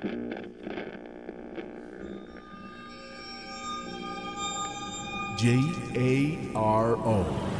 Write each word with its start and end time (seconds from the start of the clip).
J 0.00 0.06
A 5.94 6.38
R 6.54 6.96
O. 6.96 7.59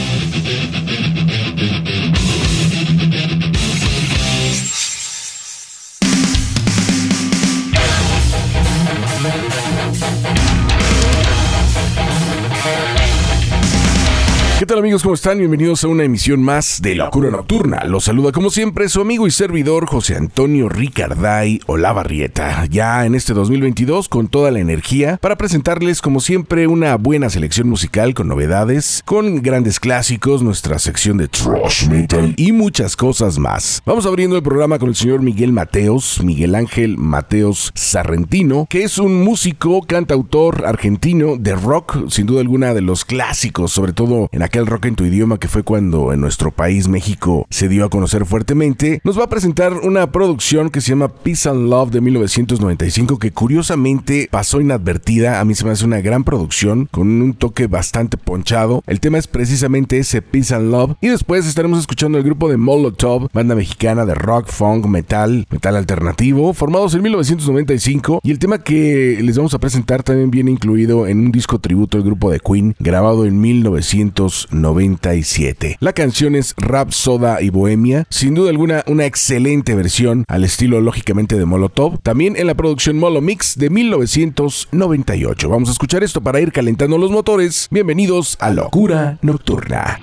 ¿Qué 14.61 14.67
tal 14.67 14.77
amigos? 14.77 15.01
¿Cómo 15.01 15.15
están? 15.15 15.39
Bienvenidos 15.39 15.83
a 15.83 15.87
una 15.87 16.03
emisión 16.03 16.43
más 16.43 16.83
de 16.83 16.93
Locura 16.93 17.31
Nocturna. 17.31 17.83
Los 17.85 18.03
saluda 18.03 18.31
como 18.31 18.51
siempre 18.51 18.89
su 18.89 19.01
amigo 19.01 19.25
y 19.25 19.31
servidor 19.31 19.87
José 19.87 20.15
Antonio 20.15 20.69
Ricarday 20.69 21.59
Olavarrieta. 21.65 22.67
Ya 22.67 23.07
en 23.07 23.15
este 23.15 23.33
2022 23.33 24.07
con 24.07 24.27
toda 24.27 24.51
la 24.51 24.59
energía 24.59 25.17
para 25.17 25.35
presentarles 25.35 25.99
como 25.99 26.19
siempre 26.19 26.67
una 26.67 26.95
buena 26.97 27.31
selección 27.31 27.69
musical 27.69 28.13
con 28.13 28.27
novedades, 28.27 29.01
con 29.03 29.41
grandes 29.41 29.79
clásicos, 29.79 30.43
nuestra 30.43 30.77
sección 30.77 31.17
de 31.17 31.27
Trash 31.27 31.87
Metal 31.87 32.35
y 32.37 32.51
muchas 32.51 32.95
cosas 32.95 33.39
más. 33.39 33.81
Vamos 33.83 34.05
abriendo 34.05 34.35
el 34.35 34.43
programa 34.43 34.77
con 34.77 34.89
el 34.89 34.95
señor 34.95 35.23
Miguel 35.23 35.53
Mateos, 35.53 36.23
Miguel 36.23 36.53
Ángel 36.53 36.99
Mateos 36.99 37.71
Sarrentino, 37.73 38.67
que 38.69 38.83
es 38.83 38.99
un 38.99 39.23
músico, 39.23 39.81
cantautor 39.81 40.67
argentino 40.67 41.37
de 41.37 41.55
rock, 41.55 42.09
sin 42.09 42.27
duda 42.27 42.41
alguna 42.41 42.75
de 42.75 42.81
los 42.81 43.05
clásicos, 43.05 43.71
sobre 43.71 43.93
todo 43.93 44.29
en 44.31 44.43
aquel 44.43 44.50
rock 44.59 44.85
en 44.85 44.95
tu 44.95 45.05
idioma 45.05 45.39
que 45.39 45.47
fue 45.47 45.63
cuando 45.63 46.13
en 46.13 46.21
nuestro 46.21 46.51
país 46.51 46.87
México 46.87 47.47
se 47.49 47.69
dio 47.69 47.85
a 47.85 47.89
conocer 47.89 48.25
fuertemente, 48.25 49.01
nos 49.03 49.17
va 49.17 49.23
a 49.23 49.29
presentar 49.29 49.73
una 49.73 50.11
producción 50.11 50.69
que 50.69 50.81
se 50.81 50.89
llama 50.89 51.07
Peace 51.07 51.47
and 51.49 51.69
Love 51.69 51.91
de 51.91 52.01
1995 52.01 53.17
que 53.17 53.31
curiosamente 53.31 54.27
pasó 54.29 54.61
inadvertida. 54.61 55.39
A 55.39 55.45
mí 55.45 55.55
se 55.55 55.65
me 55.65 55.71
hace 55.71 55.85
una 55.85 56.01
gran 56.01 56.23
producción 56.23 56.87
con 56.91 57.21
un 57.21 57.33
toque 57.33 57.67
bastante 57.67 58.17
ponchado. 58.17 58.83
El 58.87 58.99
tema 58.99 59.17
es 59.17 59.27
precisamente 59.27 59.97
ese 59.97 60.21
Peace 60.21 60.53
and 60.53 60.71
Love 60.71 60.95
y 61.01 61.07
después 61.07 61.45
estaremos 61.45 61.79
escuchando 61.79 62.17
el 62.17 62.23
grupo 62.23 62.49
de 62.49 62.57
Molotov, 62.57 63.29
banda 63.33 63.55
mexicana 63.55 64.05
de 64.05 64.15
rock, 64.15 64.47
funk, 64.47 64.85
metal, 64.85 65.47
metal 65.49 65.75
alternativo, 65.75 66.53
formados 66.53 66.93
en 66.93 67.01
1995 67.03 68.19
y 68.23 68.31
el 68.31 68.39
tema 68.39 68.63
que 68.63 69.19
les 69.21 69.37
vamos 69.37 69.53
a 69.53 69.59
presentar 69.59 70.03
también 70.03 70.29
viene 70.29 70.51
incluido 70.51 71.07
en 71.07 71.19
un 71.19 71.31
disco 71.31 71.59
tributo 71.59 71.97
del 71.97 72.05
grupo 72.05 72.29
de 72.29 72.39
Queen 72.39 72.75
grabado 72.79 73.25
en 73.25 73.39
1995 73.39 74.40
97. 74.51 75.77
La 75.79 75.93
canción 75.93 76.35
es 76.35 76.53
Rap, 76.57 76.91
Soda 76.91 77.41
y 77.41 77.49
Bohemia, 77.49 78.05
sin 78.09 78.33
duda 78.33 78.49
alguna 78.49 78.83
una 78.87 79.05
excelente 79.05 79.75
versión 79.75 80.25
al 80.27 80.43
estilo 80.43 80.81
lógicamente 80.81 81.37
de 81.37 81.45
Molotov, 81.45 81.99
también 82.01 82.35
en 82.35 82.47
la 82.47 82.55
producción 82.55 82.97
Molo 82.97 83.21
Mix 83.21 83.57
de 83.57 83.69
1998. 83.69 85.49
Vamos 85.49 85.69
a 85.69 85.71
escuchar 85.73 86.03
esto 86.03 86.21
para 86.21 86.41
ir 86.41 86.51
calentando 86.51 86.97
los 86.97 87.11
motores. 87.11 87.67
Bienvenidos 87.71 88.37
a 88.39 88.51
Locura 88.51 89.17
Nocturna. 89.21 89.99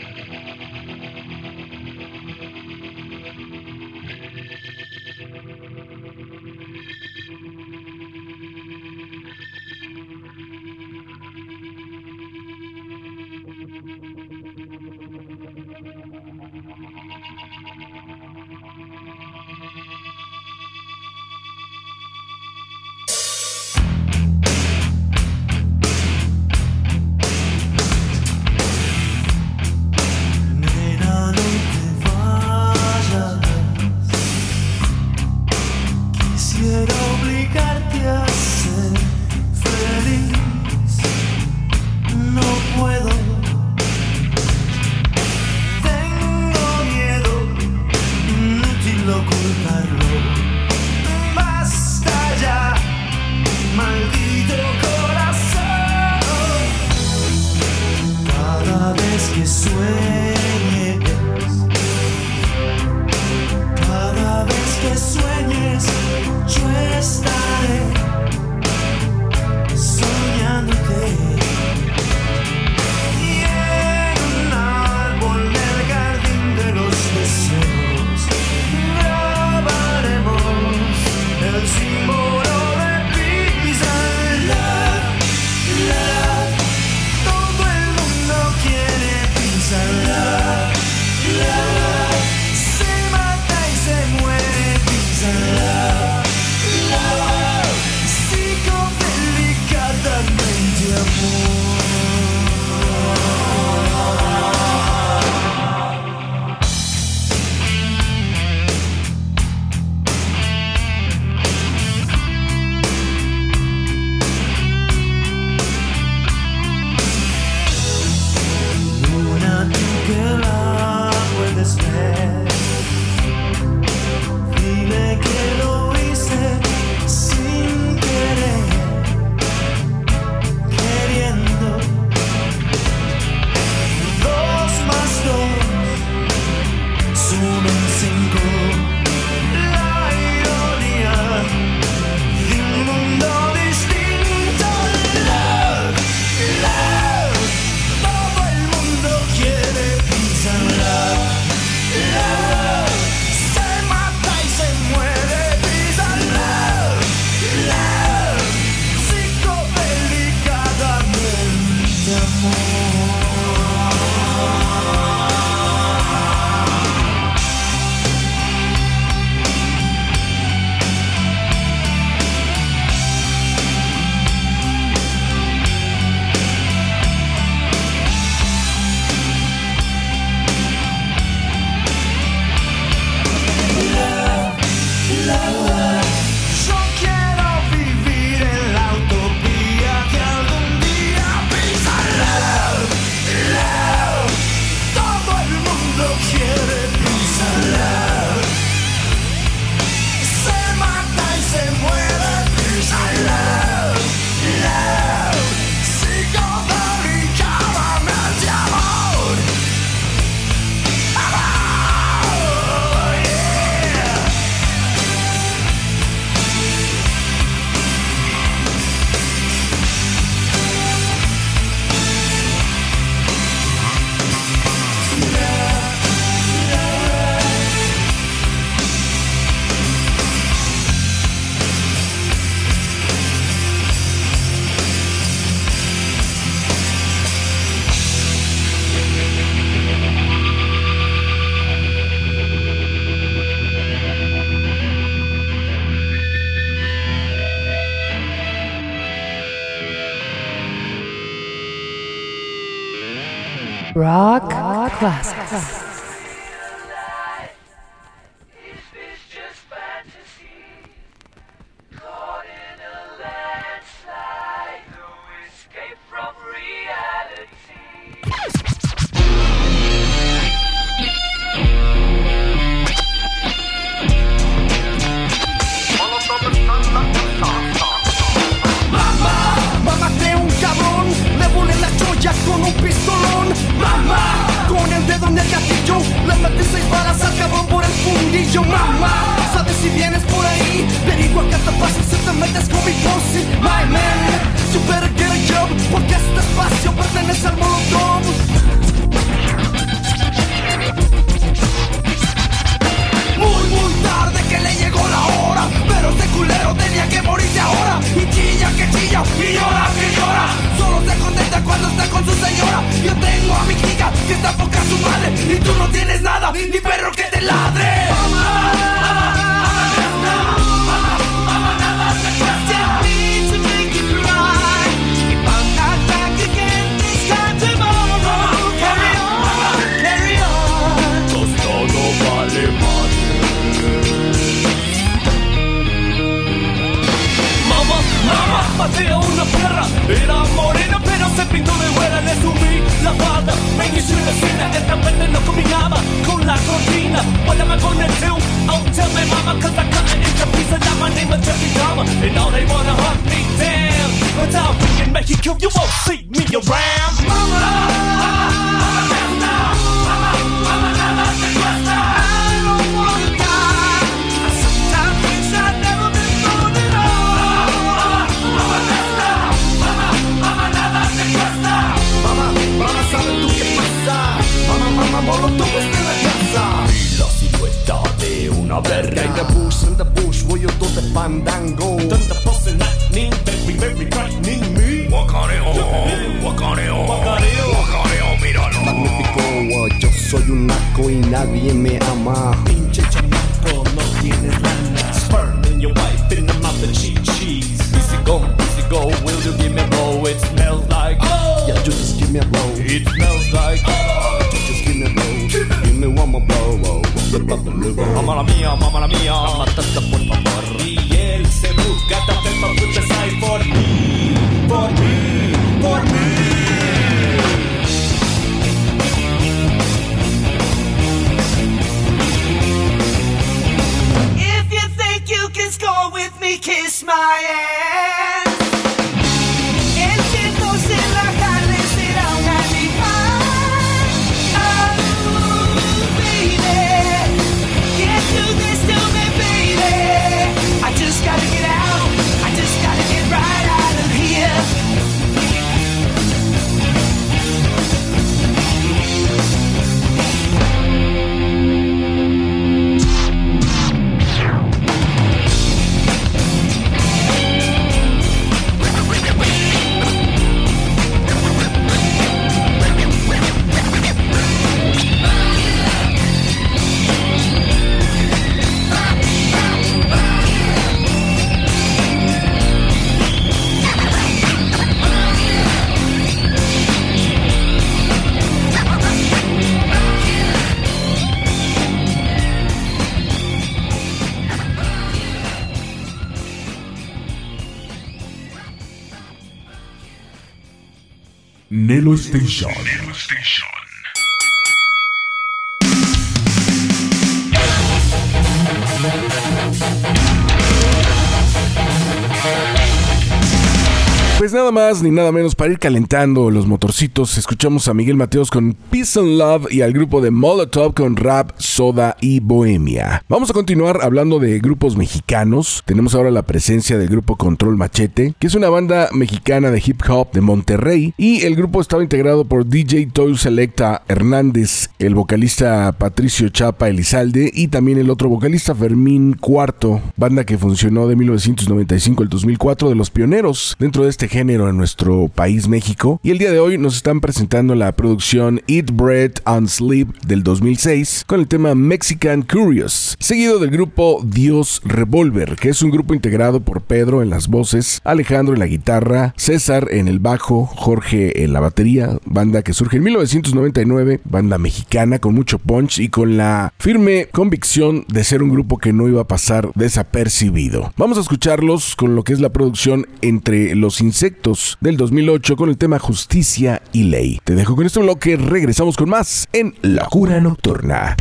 ni 504.96 505.10
nada 505.10 505.32
menos 505.32 505.54
para 505.54 505.70
ir 505.70 505.78
calentando 505.78 506.50
los 506.50 506.66
motorcitos. 506.66 507.36
Escuchamos 507.36 507.88
a 507.88 507.94
Miguel 507.94 508.16
Mateos 508.16 508.50
con 508.50 508.72
Peace 508.72 509.20
and 509.20 509.36
Love 509.36 509.70
y 509.70 509.82
al 509.82 509.92
grupo 509.92 510.22
de 510.22 510.30
Molotov 510.30 510.94
con 510.94 511.14
Rap 511.14 511.50
Soda 511.78 512.16
y 512.20 512.40
Bohemia. 512.40 513.22
Vamos 513.28 513.50
a 513.50 513.52
continuar 513.52 514.00
hablando 514.02 514.40
de 514.40 514.58
grupos 514.58 514.96
mexicanos. 514.96 515.84
Tenemos 515.86 516.16
ahora 516.16 516.32
la 516.32 516.42
presencia 516.42 516.98
del 516.98 517.08
grupo 517.08 517.36
Control 517.36 517.76
Machete, 517.76 518.34
que 518.36 518.48
es 518.48 518.56
una 518.56 518.68
banda 518.68 519.08
mexicana 519.12 519.70
de 519.70 519.80
hip 519.86 520.02
hop 520.10 520.32
de 520.32 520.40
Monterrey. 520.40 521.14
Y 521.16 521.42
el 521.42 521.54
grupo 521.54 521.80
estaba 521.80 522.02
integrado 522.02 522.46
por 522.46 522.66
DJ 522.66 523.10
Toy 523.12 523.38
Selecta 523.38 524.02
Hernández, 524.08 524.90
el 524.98 525.14
vocalista 525.14 525.92
Patricio 525.92 526.48
Chapa 526.48 526.88
Elizalde 526.88 527.48
y 527.54 527.68
también 527.68 527.98
el 527.98 528.10
otro 528.10 528.28
vocalista 528.28 528.74
Fermín 528.74 529.34
Cuarto, 529.34 530.00
banda 530.16 530.42
que 530.42 530.58
funcionó 530.58 531.06
de 531.06 531.14
1995 531.14 532.24
al 532.24 532.28
2004 532.28 532.88
de 532.88 532.96
los 532.96 533.10
pioneros 533.10 533.76
dentro 533.78 534.02
de 534.02 534.10
este 534.10 534.26
género 534.26 534.68
en 534.68 534.76
nuestro 534.76 535.28
país 535.28 535.68
México. 535.68 536.18
Y 536.24 536.32
el 536.32 536.38
día 536.38 536.50
de 536.50 536.58
hoy 536.58 536.76
nos 536.76 536.96
están 536.96 537.20
presentando 537.20 537.76
la 537.76 537.92
producción 537.92 538.62
Eat 538.66 538.90
Bread 538.90 539.34
and 539.44 539.68
Sleep 539.68 540.08
del 540.26 540.42
2006 540.42 541.22
con 541.24 541.38
el 541.38 541.46
tema 541.46 541.67
Mexican 541.74 542.42
Curious, 542.42 543.16
seguido 543.18 543.58
del 543.58 543.70
grupo 543.70 544.20
Dios 544.24 544.80
Revolver, 544.84 545.56
que 545.56 545.68
es 545.68 545.82
un 545.82 545.90
grupo 545.90 546.14
integrado 546.14 546.60
por 546.60 546.82
Pedro 546.82 547.22
en 547.22 547.30
las 547.30 547.48
voces, 547.48 548.00
Alejandro 548.04 548.54
en 548.54 548.60
la 548.60 548.66
guitarra, 548.66 549.34
César 549.36 549.88
en 549.90 550.08
el 550.08 550.18
bajo, 550.18 550.66
Jorge 550.66 551.44
en 551.44 551.52
la 551.52 551.60
batería, 551.60 552.18
banda 552.24 552.62
que 552.62 552.72
surge 552.72 552.98
en 552.98 553.04
1999, 553.04 554.20
banda 554.24 554.58
mexicana 554.58 555.18
con 555.18 555.34
mucho 555.34 555.58
punch 555.58 555.98
y 555.98 556.08
con 556.08 556.36
la 556.36 556.72
firme 556.78 557.28
convicción 557.32 558.04
de 558.08 558.24
ser 558.24 558.42
un 558.42 558.50
grupo 558.50 558.78
que 558.78 558.92
no 558.92 559.08
iba 559.08 559.22
a 559.22 559.28
pasar 559.28 559.70
desapercibido. 559.74 560.92
Vamos 560.96 561.18
a 561.18 561.22
escucharlos 561.22 561.96
con 561.96 562.14
lo 562.14 562.24
que 562.24 562.32
es 562.32 562.40
la 562.40 562.50
producción 562.50 563.06
Entre 563.22 563.74
los 563.74 564.00
Insectos 564.00 564.78
del 564.80 564.96
2008 564.96 565.56
con 565.56 565.68
el 565.68 565.78
tema 565.78 565.98
Justicia 565.98 566.82
y 566.92 567.04
Ley. 567.04 567.40
Te 567.44 567.54
dejo 567.54 567.76
con 567.76 567.86
este 567.86 568.00
bloque, 568.00 568.36
regresamos 568.36 568.96
con 568.96 569.08
más 569.08 569.48
en 569.52 569.74
La 569.82 570.06
Cura 570.06 570.40
Nocturna. 570.40 571.16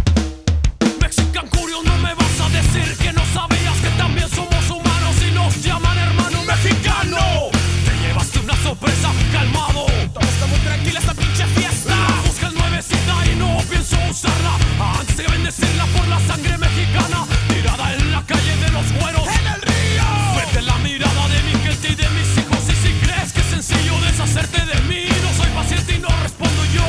usarla 14.17 14.57
antes 14.99 15.15
de 15.15 15.27
bendecirla 15.27 15.85
por 15.95 16.07
la 16.07 16.19
sangre 16.21 16.57
mexicana 16.57 17.27
tirada 17.49 17.93
en 17.93 18.11
la 18.11 18.23
calle 18.25 18.55
de 18.57 18.69
los 18.71 18.85
güeros. 18.93 19.27
En 19.27 19.45
el 19.53 19.61
río. 19.61 20.05
Vete 20.37 20.61
la 20.63 20.77
mirada 20.79 21.27
de 21.29 21.39
mi 21.43 21.53
gente 21.61 21.87
y 21.91 21.95
de 21.95 22.09
mis 22.17 22.29
hijos 22.39 22.61
y 22.65 22.75
si 22.81 22.91
crees 23.03 23.31
que 23.31 23.41
es 23.41 23.49
sencillo 23.55 23.93
deshacerte 24.01 24.59
de 24.65 24.77
mí 24.89 25.05
no 25.21 25.29
soy 25.37 25.49
paciente 25.53 25.93
y 25.93 25.99
no 25.99 26.09
respondo 26.23 26.65
yo 26.73 26.87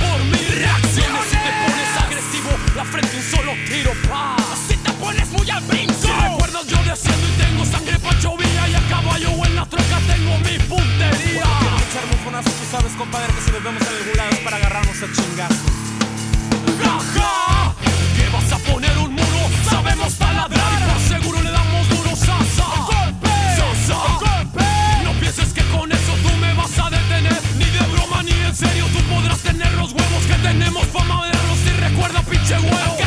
por 0.00 0.18
mis 0.32 0.48
reacciones 0.48 1.24
si 1.28 1.36
te 1.44 1.52
pones 1.60 1.90
agresivo 2.04 2.50
la 2.74 2.84
frente 2.84 3.16
un 3.20 3.22
solo 3.22 3.52
tiro 3.68 3.92
pa. 4.08 4.36
Si 4.66 4.76
te 4.76 4.92
pones 4.92 5.28
muy 5.28 5.50
al 5.50 5.64
brinco. 5.64 5.92
Si 6.00 6.08
recuerdas 6.08 6.66
yo 6.68 6.78
de 6.84 6.90
haciendo 6.92 7.26
y 7.28 7.32
tengo 7.42 7.64
sangre 7.66 7.98
pachovilla 7.98 8.68
y 8.68 8.74
a 8.74 8.82
caballo 8.88 9.28
en 9.44 9.56
la 9.56 9.66
troca 9.66 9.96
tengo 10.08 10.38
mi 10.38 10.56
puntería. 10.64 11.44
Bueno, 11.60 11.76
echar 11.84 12.44
tú 12.44 12.64
sabes 12.70 12.92
compadre 12.96 13.28
que 13.34 13.40
si 13.42 13.50
nos 13.50 13.62
vemos 13.62 13.82
en 13.82 13.88
algún 13.88 14.16
lado 14.16 14.30
es 14.30 14.38
para 14.38 14.56
agarrarnos 14.56 14.96
a 15.02 15.12
chingazos. 15.12 16.01
Sabemos 19.68 20.14
palabras, 20.14 21.02
seguro 21.08 21.42
le 21.42 21.50
damos 21.50 21.88
duro 21.88 22.16
Sasa, 22.16 22.66
No 25.04 25.12
pienses 25.20 25.52
que 25.52 25.62
con 25.76 25.90
eso 25.90 26.12
tú 26.22 26.36
me 26.40 26.52
vas 26.54 26.78
a 26.78 26.90
detener 26.90 27.40
Ni 27.58 27.64
de 27.64 27.80
broma 27.92 28.22
ni 28.22 28.32
en 28.32 28.54
serio 28.54 28.86
tú 28.92 29.00
podrás 29.14 29.38
tener 29.40 29.72
los 29.72 29.92
huevos 29.92 30.24
Que 30.26 30.34
tenemos 30.34 30.86
fama 30.86 31.26
de 31.26 31.32
verlos 31.32 31.58
y 31.66 31.80
recuerda 31.80 32.22
pinche 32.22 32.58
huevo. 32.58 33.01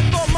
que. 0.00 0.37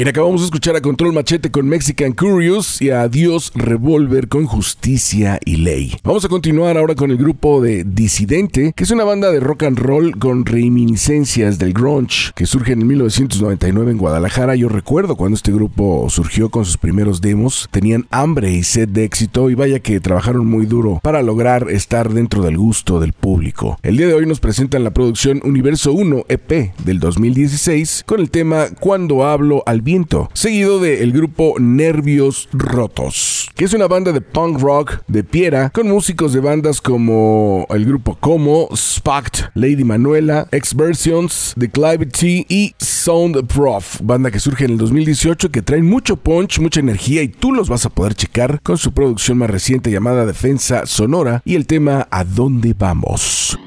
Bien, 0.00 0.08
acabamos 0.08 0.40
de 0.40 0.46
escuchar 0.46 0.76
a 0.76 0.80
Control 0.80 1.12
Machete 1.12 1.50
con 1.50 1.68
Mexican 1.68 2.12
Curious 2.12 2.80
y 2.80 2.88
a 2.88 3.06
Dios 3.06 3.52
Revolver 3.54 4.28
con 4.28 4.46
Justicia 4.46 5.38
y 5.44 5.56
Ley. 5.56 5.94
Vamos 6.02 6.24
a 6.24 6.30
continuar 6.30 6.78
ahora 6.78 6.94
con 6.94 7.10
el 7.10 7.18
grupo 7.18 7.60
de 7.60 7.84
Disidente, 7.84 8.72
que 8.74 8.84
es 8.84 8.90
una 8.90 9.04
banda 9.04 9.30
de 9.30 9.40
rock 9.40 9.64
and 9.64 9.78
roll 9.78 10.18
con 10.18 10.46
reminiscencias 10.46 11.58
del 11.58 11.74
grunge 11.74 12.32
que 12.34 12.46
surge 12.46 12.72
en 12.72 12.86
1999 12.86 13.90
en 13.90 13.98
Guadalajara. 13.98 14.56
Yo 14.56 14.70
recuerdo 14.70 15.16
cuando 15.16 15.36
este 15.36 15.52
grupo 15.52 16.08
surgió 16.08 16.48
con 16.48 16.64
sus 16.64 16.78
primeros 16.78 17.20
demos, 17.20 17.68
tenían 17.70 18.06
hambre 18.10 18.52
y 18.52 18.62
sed 18.62 18.88
de 18.88 19.04
éxito 19.04 19.50
y 19.50 19.54
vaya 19.54 19.80
que 19.80 20.00
trabajaron 20.00 20.46
muy 20.46 20.64
duro 20.64 21.00
para 21.02 21.20
lograr 21.20 21.68
estar 21.68 22.08
dentro 22.08 22.42
del 22.42 22.56
gusto 22.56 23.00
del 23.00 23.12
público. 23.12 23.78
El 23.82 23.98
día 23.98 24.06
de 24.06 24.14
hoy 24.14 24.24
nos 24.24 24.40
presentan 24.40 24.82
la 24.82 24.94
producción 24.94 25.42
Universo 25.44 25.92
1 25.92 26.24
EP 26.30 26.72
del 26.86 27.00
2016 27.00 28.04
con 28.06 28.20
el 28.20 28.30
tema 28.30 28.68
Cuando 28.80 29.26
hablo 29.26 29.62
al 29.66 29.89
seguido 30.34 30.78
del 30.78 31.10
grupo 31.10 31.54
Nervios 31.58 32.48
Rotos, 32.52 33.50
que 33.56 33.64
es 33.64 33.74
una 33.74 33.88
banda 33.88 34.12
de 34.12 34.20
punk 34.20 34.60
rock 34.60 35.02
de 35.08 35.24
Piera 35.24 35.70
con 35.70 35.88
músicos 35.88 36.32
de 36.32 36.38
bandas 36.38 36.80
como 36.80 37.66
el 37.70 37.84
grupo 37.84 38.16
Como, 38.20 38.68
Spact, 38.74 39.50
Lady 39.54 39.82
Manuela, 39.82 40.46
X-Versions, 40.52 41.54
The 41.58 41.70
Clivity 41.70 42.46
y 42.48 42.72
Sound 42.78 43.48
Prof, 43.48 44.00
banda 44.00 44.30
que 44.30 44.38
surge 44.38 44.64
en 44.66 44.72
el 44.72 44.78
2018 44.78 45.50
que 45.50 45.62
traen 45.62 45.86
mucho 45.86 46.14
punch, 46.14 46.60
mucha 46.60 46.78
energía 46.78 47.22
y 47.22 47.28
tú 47.28 47.52
los 47.52 47.68
vas 47.68 47.84
a 47.84 47.90
poder 47.90 48.14
checar 48.14 48.60
con 48.62 48.78
su 48.78 48.92
producción 48.92 49.38
más 49.38 49.50
reciente 49.50 49.90
llamada 49.90 50.24
Defensa 50.24 50.86
Sonora 50.86 51.42
y 51.44 51.56
el 51.56 51.66
tema 51.66 52.06
¿A 52.12 52.22
dónde 52.22 52.76
vamos? 52.78 53.58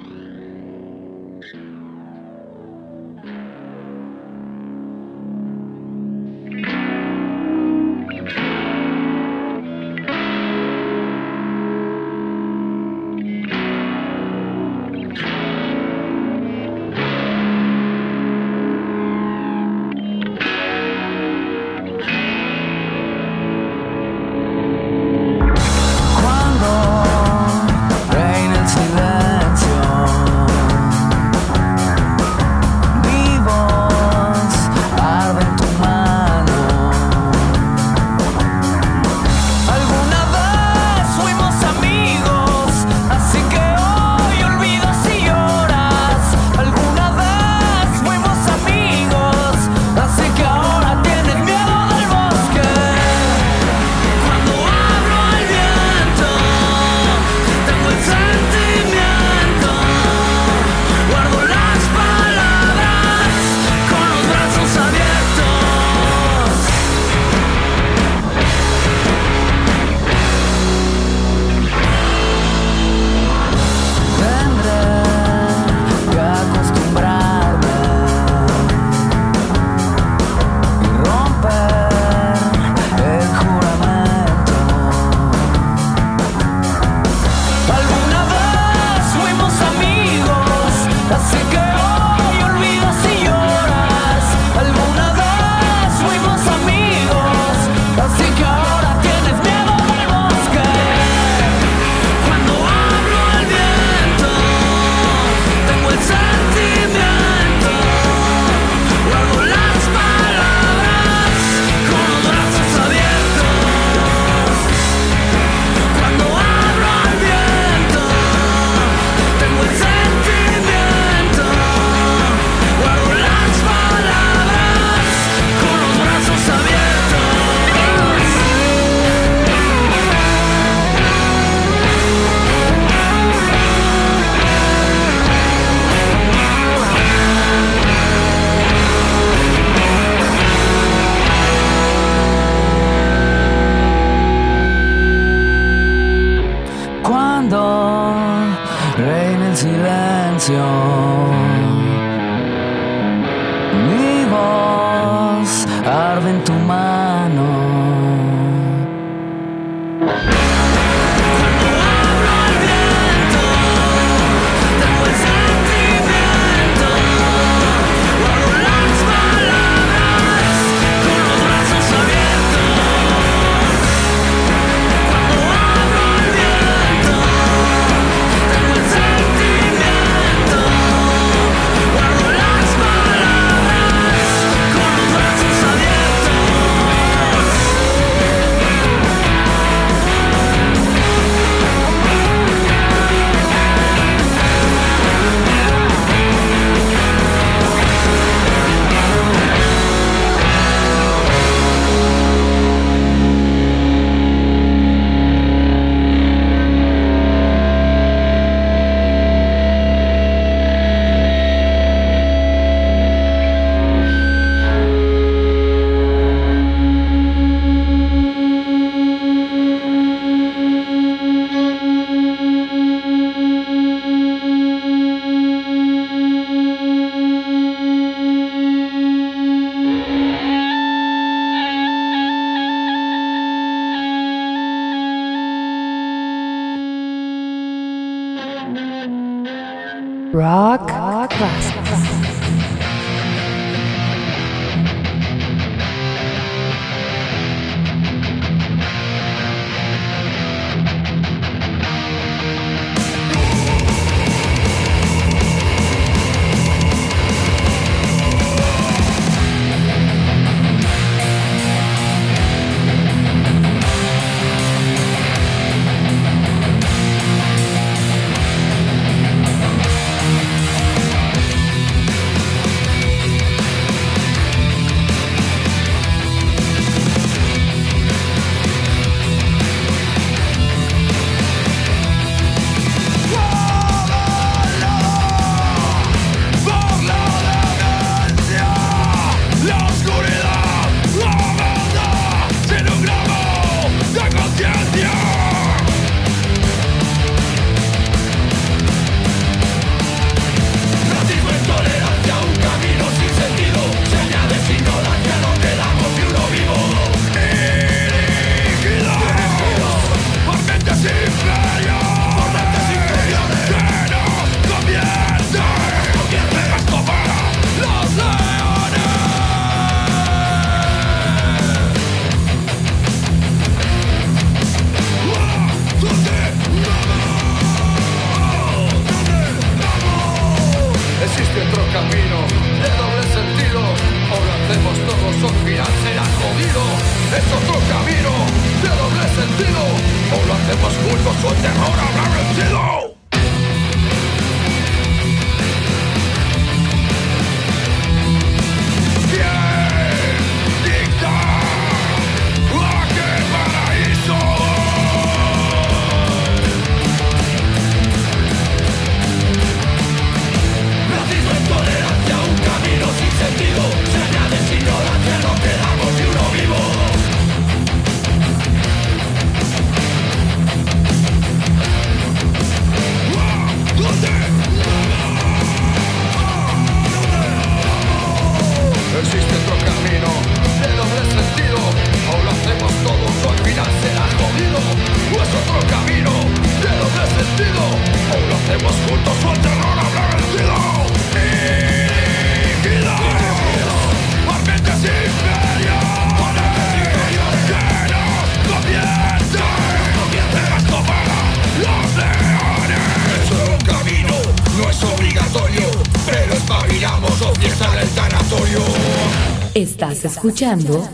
Escuchando 410.23 411.05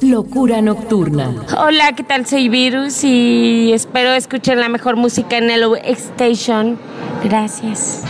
Locura 0.00 0.62
Nocturna. 0.62 1.34
Hola, 1.58 1.94
¿qué 1.96 2.04
tal? 2.04 2.26
Soy 2.26 2.48
Virus 2.48 3.02
y 3.02 3.72
espero 3.72 4.12
escuchen 4.12 4.60
la 4.60 4.68
mejor 4.68 4.96
música 4.96 5.36
en 5.36 5.50
el 5.50 5.64
Station. 5.84 6.78
Gracias. 7.24 8.04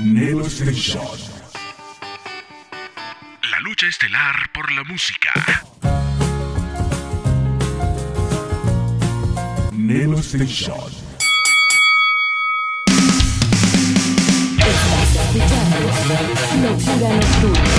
Nelo 0.00 0.46
Station. 0.46 1.02
La 3.50 3.60
lucha 3.60 3.88
estelar 3.88 4.34
por 4.54 4.72
la 4.72 4.84
música. 4.84 5.30
Nelo 9.72 10.18
Station. 10.18 11.08
Estás 14.68 15.16
escuchando 15.16 15.78
Locura 16.62 17.08
Nocturna. 17.14 17.77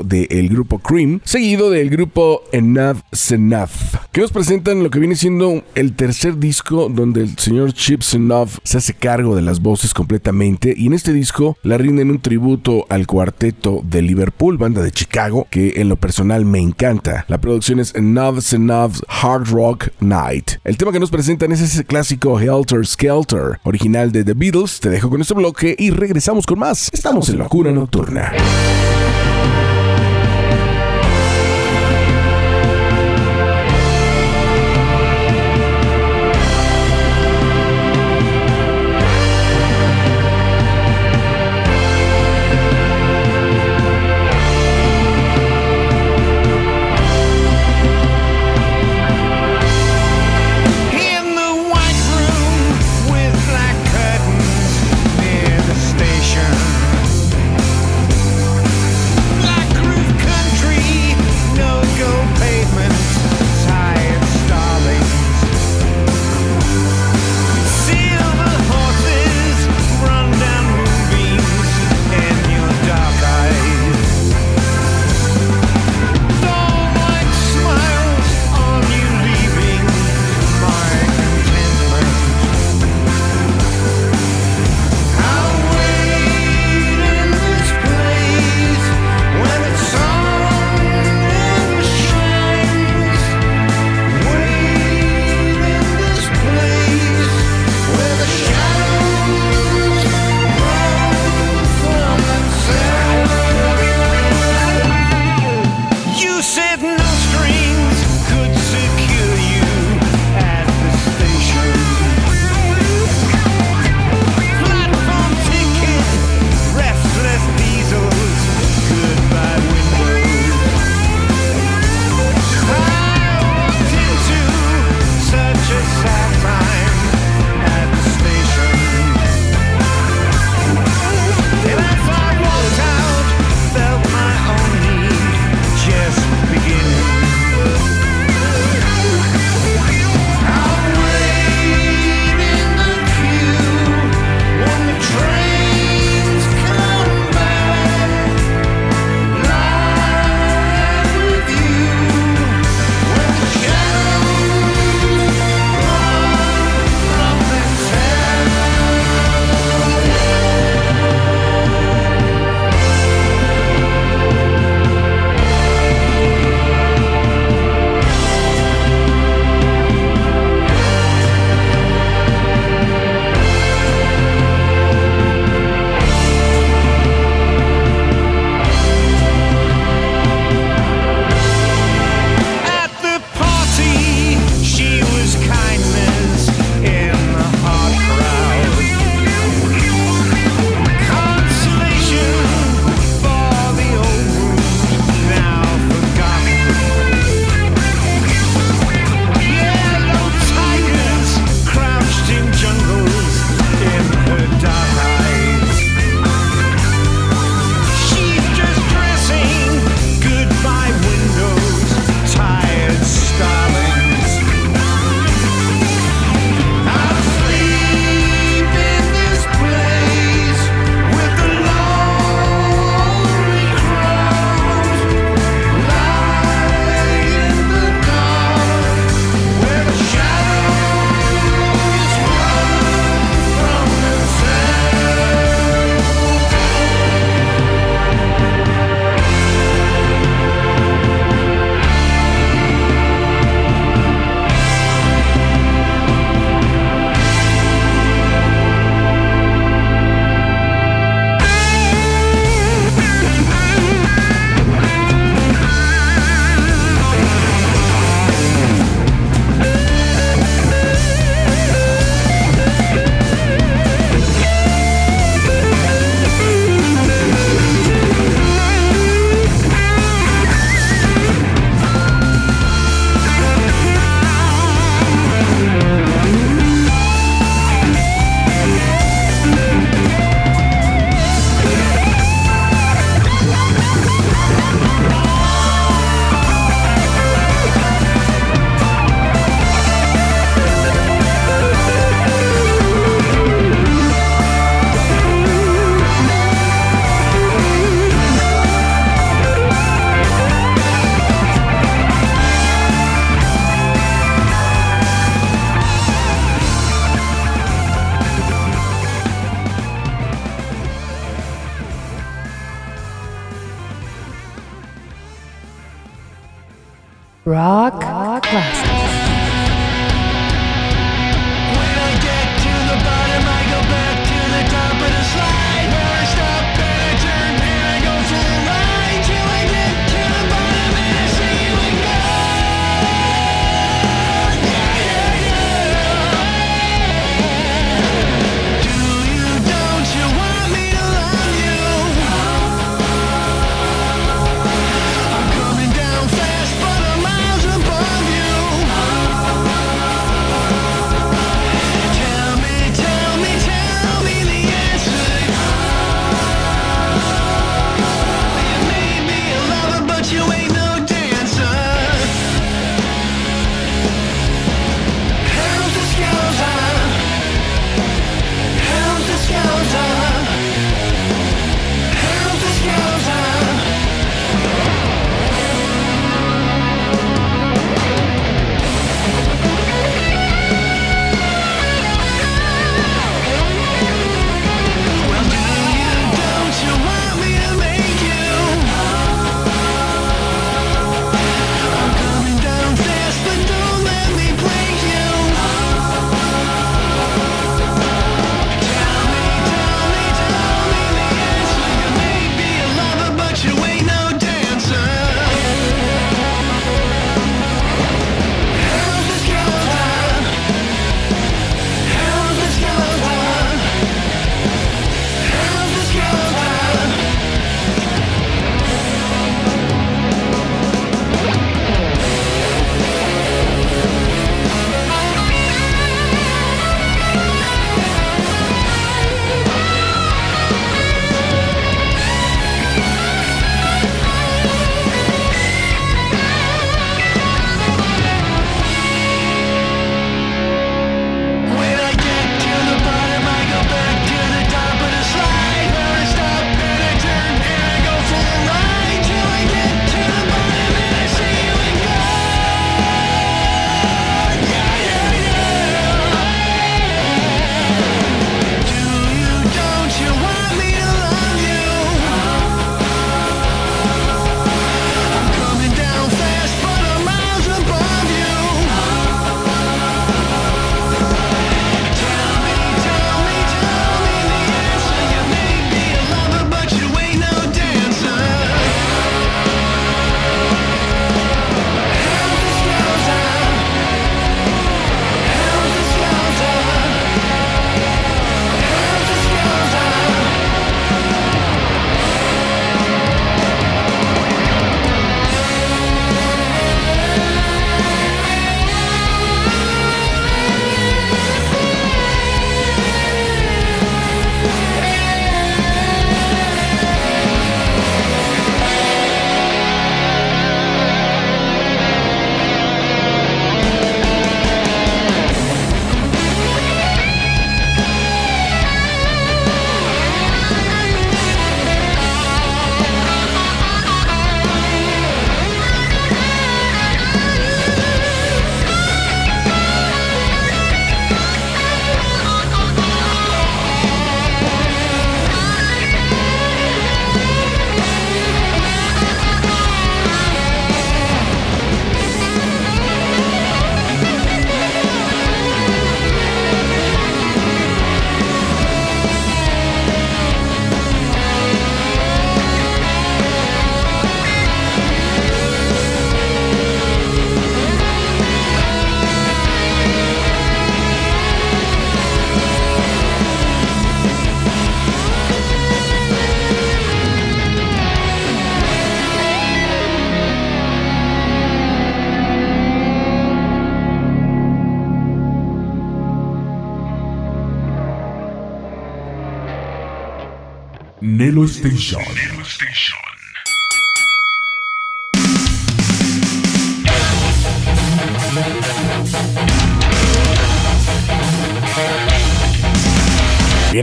del 0.05 0.47
grupo 0.47 0.79
Cream, 0.79 1.19
seguido 1.25 1.69
del 1.69 1.89
grupo 1.89 2.43
Enough 2.53 2.99
Enough, 3.29 3.69
que 4.13 4.21
nos 4.21 4.31
presentan 4.31 4.83
lo 4.83 4.89
que 4.89 4.99
viene 4.99 5.15
siendo 5.15 5.63
el 5.75 5.93
tercer 5.95 6.37
disco 6.37 6.87
donde 6.89 7.23
el 7.23 7.37
señor 7.37 7.73
Chips 7.73 8.13
Enough 8.13 8.51
se 8.63 8.77
hace 8.77 8.93
cargo 8.93 9.35
de 9.35 9.41
las 9.41 9.61
voces 9.61 9.93
completamente 9.93 10.73
y 10.77 10.87
en 10.87 10.93
este 10.93 11.11
disco 11.11 11.57
la 11.61 11.77
rinden 11.77 12.09
un 12.09 12.21
tributo 12.21 12.85
al 12.87 13.05
cuarteto 13.05 13.81
de 13.83 14.01
Liverpool, 14.01 14.57
banda 14.57 14.81
de 14.81 14.91
Chicago, 14.91 15.45
que 15.49 15.73
en 15.75 15.89
lo 15.89 15.97
personal 15.97 16.45
me 16.45 16.59
encanta. 16.59 17.25
La 17.27 17.41
producción 17.41 17.81
es 17.81 17.93
Enough 17.95 18.39
Enough 18.53 19.01
Hard 19.09 19.49
Rock 19.49 19.89
Night. 19.99 20.51
El 20.63 20.77
tema 20.77 20.93
que 20.93 21.01
nos 21.01 21.11
presentan 21.11 21.51
es 21.51 21.59
ese 21.59 21.83
clásico 21.83 22.39
Helter 22.39 22.85
Skelter, 22.85 23.59
original 23.63 24.13
de 24.13 24.23
The 24.23 24.35
Beatles. 24.35 24.79
Te 24.79 24.89
dejo 24.89 25.09
con 25.09 25.19
este 25.19 25.33
bloque 25.33 25.75
y 25.77 25.89
regresamos 25.89 26.45
con 26.45 26.59
más. 26.59 26.89
Estamos 26.93 27.27
en 27.27 27.39
Locura 27.39 27.71
Nocturna. 27.71 28.31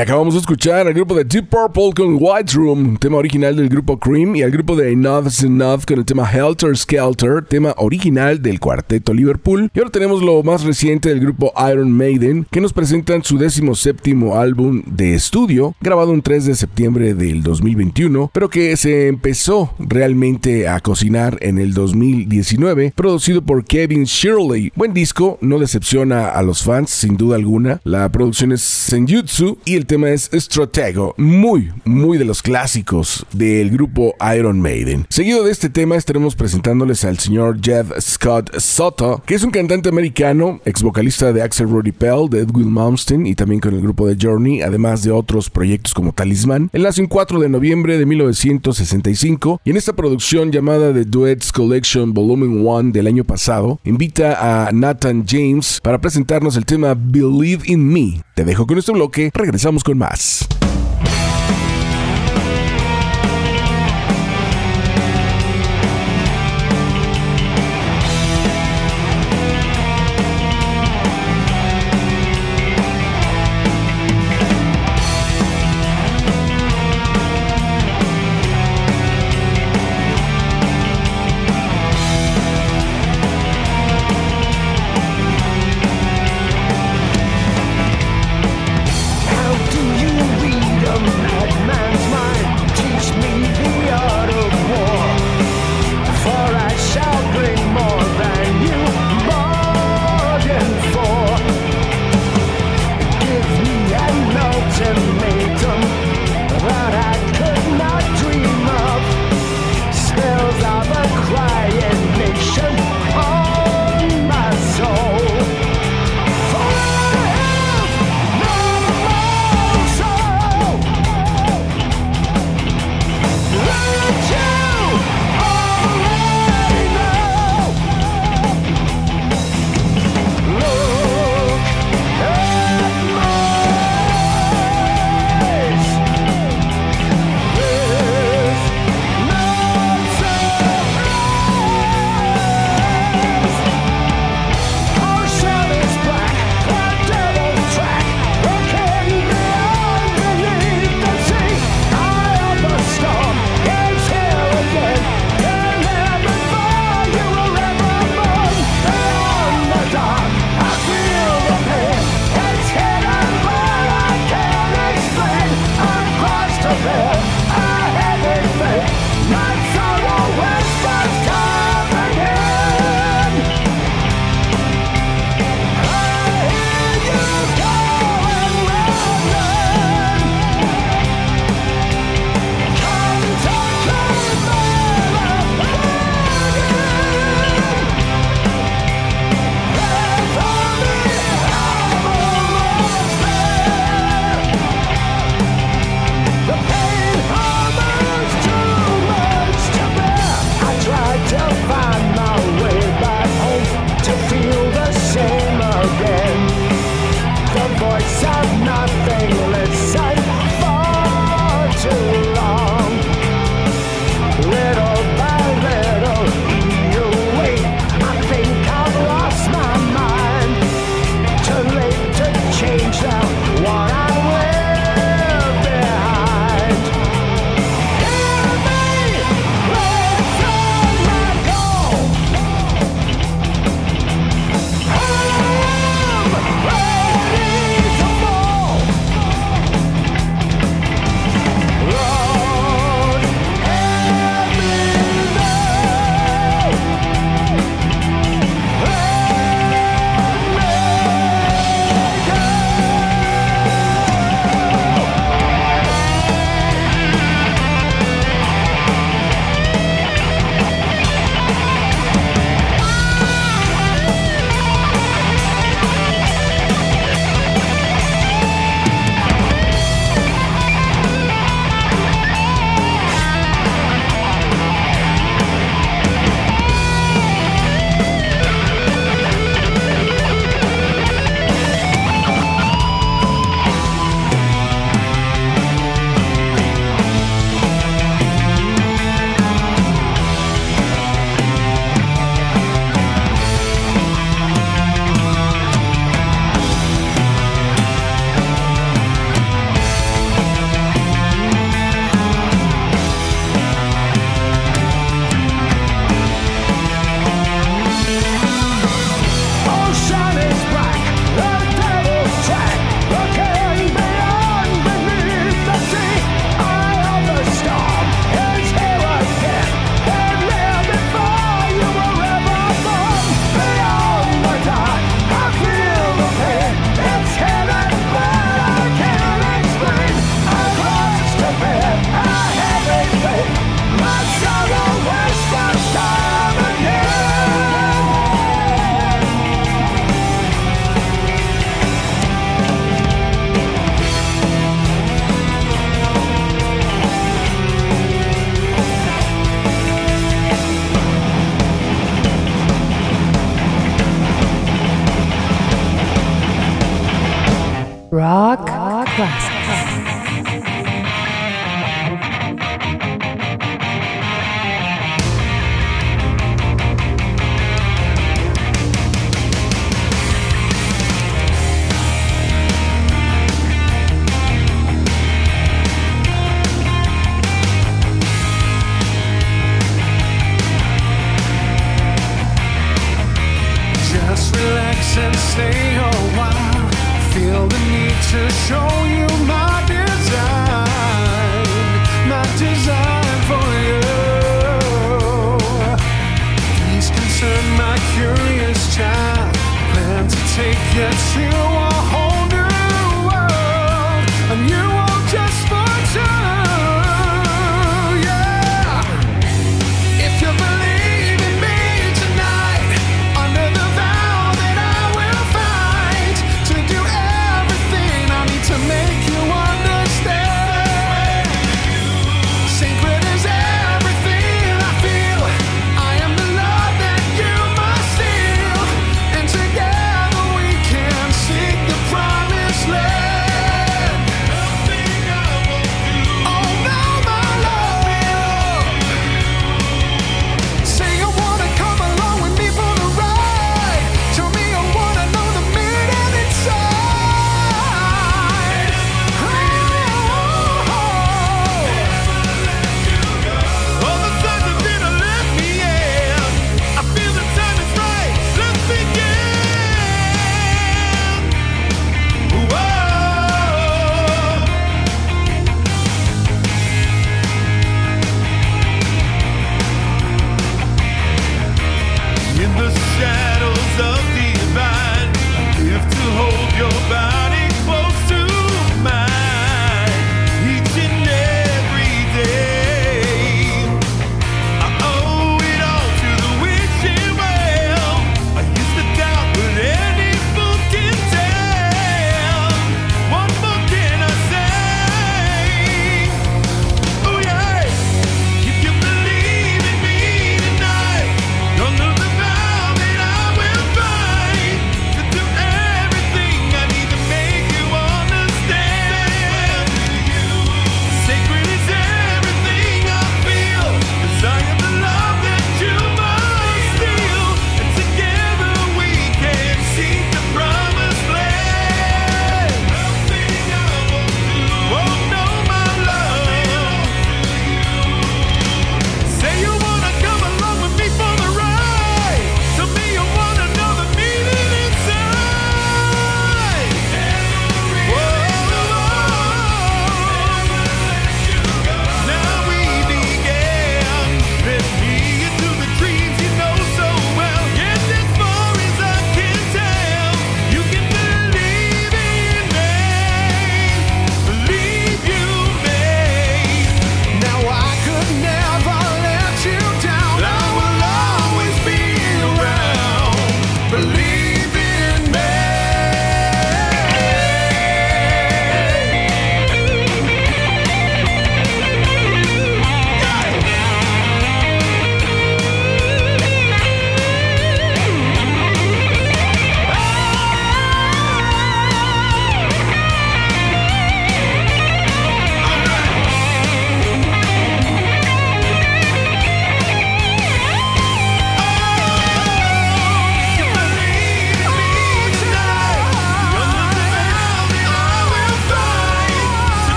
Acabamos 0.00 0.34
de 0.34 0.40
escuchar 0.40 0.86
al 0.86 0.94
grupo 0.94 1.16
de 1.16 1.24
Deep 1.24 1.48
Purple 1.48 1.90
con 1.92 2.18
White 2.20 2.52
Room, 2.54 2.96
tema 2.98 3.16
original 3.16 3.56
del 3.56 3.68
grupo 3.68 3.98
Cream, 3.98 4.36
y 4.36 4.42
al 4.42 4.52
grupo 4.52 4.76
de 4.76 4.92
Enough's 4.92 5.42
Enough 5.42 5.86
con 5.88 5.98
el 5.98 6.04
tema 6.04 6.30
Helter 6.32 6.76
Skelter, 6.76 7.44
tema 7.44 7.74
original 7.78 8.40
del 8.40 8.60
cuarteto 8.60 9.12
Liverpool. 9.12 9.68
Y 9.74 9.78
ahora 9.80 9.90
tenemos 9.90 10.22
lo 10.22 10.44
más 10.44 10.62
reciente 10.62 11.08
del 11.08 11.18
grupo 11.18 11.52
Iron 11.68 11.90
Maiden, 11.90 12.46
que 12.48 12.60
nos 12.60 12.72
presentan 12.72 13.24
su 13.24 13.38
décimo 13.38 13.74
séptimo 13.74 14.36
álbum 14.36 14.84
de 14.86 15.14
estudio, 15.14 15.74
grabado 15.80 16.12
un 16.12 16.22
3 16.22 16.46
de 16.46 16.54
septiembre 16.54 17.14
del 17.14 17.42
2021, 17.42 18.30
pero 18.32 18.48
que 18.48 18.76
se 18.76 19.08
empezó 19.08 19.74
realmente 19.80 20.68
a 20.68 20.78
cocinar 20.78 21.38
en 21.40 21.58
el 21.58 21.74
2019, 21.74 22.92
producido 22.94 23.42
por 23.42 23.64
Kevin 23.64 24.04
Shirley. 24.04 24.70
Buen 24.76 24.94
disco, 24.94 25.38
no 25.40 25.58
decepciona 25.58 26.28
a 26.28 26.40
los 26.42 26.62
fans, 26.62 26.90
sin 26.90 27.16
duda 27.16 27.34
alguna. 27.34 27.80
La 27.82 28.08
producción 28.12 28.52
es 28.52 28.60
Senjutsu 28.60 29.58
y 29.64 29.74
el 29.74 29.87
tema 29.88 30.10
es 30.10 30.28
Stratego, 30.34 31.14
muy, 31.16 31.72
muy 31.86 32.18
de 32.18 32.26
los 32.26 32.42
clásicos 32.42 33.24
del 33.32 33.70
grupo 33.70 34.14
Iron 34.36 34.60
Maiden. 34.60 35.06
Seguido 35.08 35.42
de 35.44 35.50
este 35.50 35.70
tema 35.70 35.96
estaremos 35.96 36.36
presentándoles 36.36 37.06
al 37.06 37.18
señor 37.18 37.58
Jeff 37.62 37.90
Scott 37.98 38.54
Soto, 38.58 39.22
que 39.24 39.34
es 39.34 39.42
un 39.42 39.50
cantante 39.50 39.88
americano, 39.88 40.60
ex 40.66 40.82
vocalista 40.82 41.32
de 41.32 41.40
Axel 41.40 41.70
Rudy 41.70 41.92
Pell, 41.92 42.28
de 42.28 42.40
Edwin 42.40 42.70
Malmsteen 42.70 43.26
y 43.26 43.34
también 43.34 43.62
con 43.62 43.72
el 43.72 43.80
grupo 43.80 44.06
de 44.06 44.18
Journey, 44.20 44.60
además 44.60 45.02
de 45.02 45.10
otros 45.10 45.48
proyectos 45.48 45.94
como 45.94 46.12
Talisman. 46.12 46.68
Él 46.74 46.82
nació 46.82 47.02
el 47.02 47.08
4 47.08 47.40
de 47.40 47.48
noviembre 47.48 47.96
de 47.96 48.04
1965 48.04 49.62
y 49.64 49.70
en 49.70 49.78
esta 49.78 49.94
producción 49.94 50.52
llamada 50.52 50.92
The 50.92 51.06
Duets 51.06 51.50
Collection 51.50 52.12
Volume 52.12 52.46
1 52.46 52.92
del 52.92 53.06
año 53.06 53.24
pasado, 53.24 53.80
invita 53.84 54.66
a 54.66 54.70
Nathan 54.70 55.24
James 55.26 55.80
para 55.82 55.98
presentarnos 55.98 56.58
el 56.58 56.66
tema 56.66 56.94
Believe 56.94 57.62
in 57.64 57.88
Me. 57.88 58.22
Te 58.34 58.44
dejo 58.44 58.66
con 58.66 58.76
este 58.76 58.92
bloque, 58.92 59.30
regresamos 59.32 59.77
con 59.82 59.98
más. 59.98 60.57